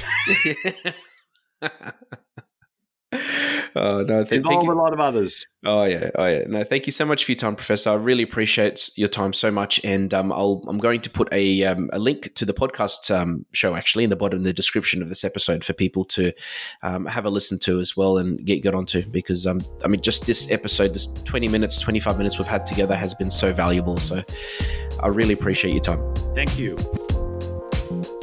oh 3.76 4.04
no, 4.04 4.24
th- 4.24 4.32
involve 4.32 4.68
a 4.68 4.74
lot 4.74 4.94
of 4.94 5.00
others. 5.00 5.46
Oh 5.66 5.84
yeah, 5.84 6.10
oh 6.16 6.26
yeah. 6.26 6.44
No, 6.48 6.64
thank 6.64 6.86
you 6.86 6.92
so 6.92 7.06
much 7.06 7.26
for 7.26 7.32
your 7.32 7.38
time, 7.38 7.56
Professor. 7.56 7.90
I 7.92 7.96
really 7.96 8.24
appreciate 8.24 8.92
your 8.96 9.08
time 9.08 9.34
so 9.34 9.52
much, 9.52 9.80
and 9.84 10.14
um, 10.14 10.32
I'll, 10.32 10.64
I'm 10.68 10.78
going 10.78 11.02
to 11.02 11.10
put 11.10 11.28
a 11.32 11.64
um, 11.64 11.90
a 11.94 12.00
link 12.00 12.36
to 12.36 12.46
the 12.46 12.54
podcast 12.54 13.14
um, 13.14 13.46
show 13.54 13.76
actually 13.76 14.04
in 14.04 14.10
the 14.10 14.16
bottom, 14.16 14.40
in 14.40 14.44
the 14.44 14.54
description 14.54 15.02
of 15.02 15.10
this 15.10 15.24
episode 15.24 15.64
for 15.64 15.74
people 15.74 16.06
to 16.06 16.34
um, 16.82 17.06
have 17.06 17.26
a 17.26 17.30
listen 17.30 17.60
to 17.60 17.80
as 17.80 17.96
well 17.96 18.18
and 18.18 18.46
get 18.46 18.62
get 18.62 18.76
onto 18.76 19.06
because 19.10 19.48
um, 19.48 19.62
I 19.84 19.88
mean, 19.88 20.02
just 20.02 20.26
this 20.26 20.52
episode, 20.52 20.94
this 20.94 21.08
20 21.24 21.48
minutes, 21.48 21.80
25 21.80 22.18
minutes 22.18 22.38
we've 22.38 22.48
had 22.48 22.66
together 22.66 22.96
has 22.96 23.14
been 23.14 23.32
so 23.32 23.54
valuable. 23.54 23.98
So 23.98 24.24
I 25.02 25.08
really 25.08 25.34
appreciate 25.34 25.74
your 25.74 25.84
time. 25.84 26.14
Thank 26.34 26.58
you. 26.58 26.78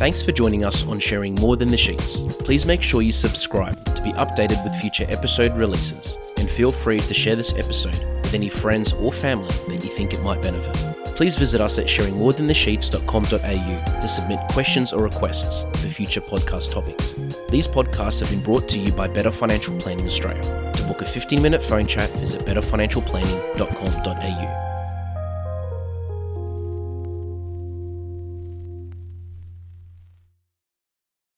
Thanks 0.01 0.23
for 0.23 0.33
joining 0.33 0.65
us 0.65 0.87
on 0.87 0.99
Sharing 0.99 1.35
More 1.35 1.59
Than 1.59 1.69
the 1.69 1.77
Sheets. 1.77 2.23
Please 2.39 2.65
make 2.65 2.81
sure 2.81 3.03
you 3.03 3.13
subscribe 3.13 3.85
to 3.95 4.01
be 4.01 4.13
updated 4.13 4.65
with 4.65 4.75
future 4.77 5.05
episode 5.11 5.55
releases, 5.59 6.17
and 6.39 6.49
feel 6.49 6.73
free 6.73 7.01
to 7.01 7.13
share 7.13 7.37
this 7.37 7.53
episode 7.53 7.99
with 8.23 8.33
any 8.33 8.49
friends 8.49 8.95
or 8.95 9.13
family 9.13 9.53
that 9.69 9.85
you 9.85 9.91
think 9.91 10.15
it 10.15 10.23
might 10.23 10.41
benefit. 10.41 10.75
Please 11.17 11.37
visit 11.37 11.61
us 11.61 11.79
at 11.79 11.85
sharingmorethanthesheets.com.au 11.85 14.01
to 14.01 14.09
submit 14.09 14.41
questions 14.49 14.95
or 14.95 15.03
requests 15.03 15.65
for 15.65 15.89
future 15.89 16.23
podcast 16.23 16.73
topics. 16.73 17.13
These 17.51 17.69
podcasts 17.69 18.21
have 18.21 18.31
been 18.31 18.43
brought 18.43 18.71
to 18.71 18.79
you 18.79 18.93
by 18.93 19.07
Better 19.07 19.31
Financial 19.31 19.79
Planning 19.81 20.07
Australia. 20.07 20.73
To 20.77 20.83
book 20.85 21.03
a 21.03 21.05
15 21.05 21.43
minute 21.43 21.63
phone 21.63 21.87
chat, 21.87 22.09
visit 22.13 22.47
betterfinancialplanning.com.au. 22.47 24.70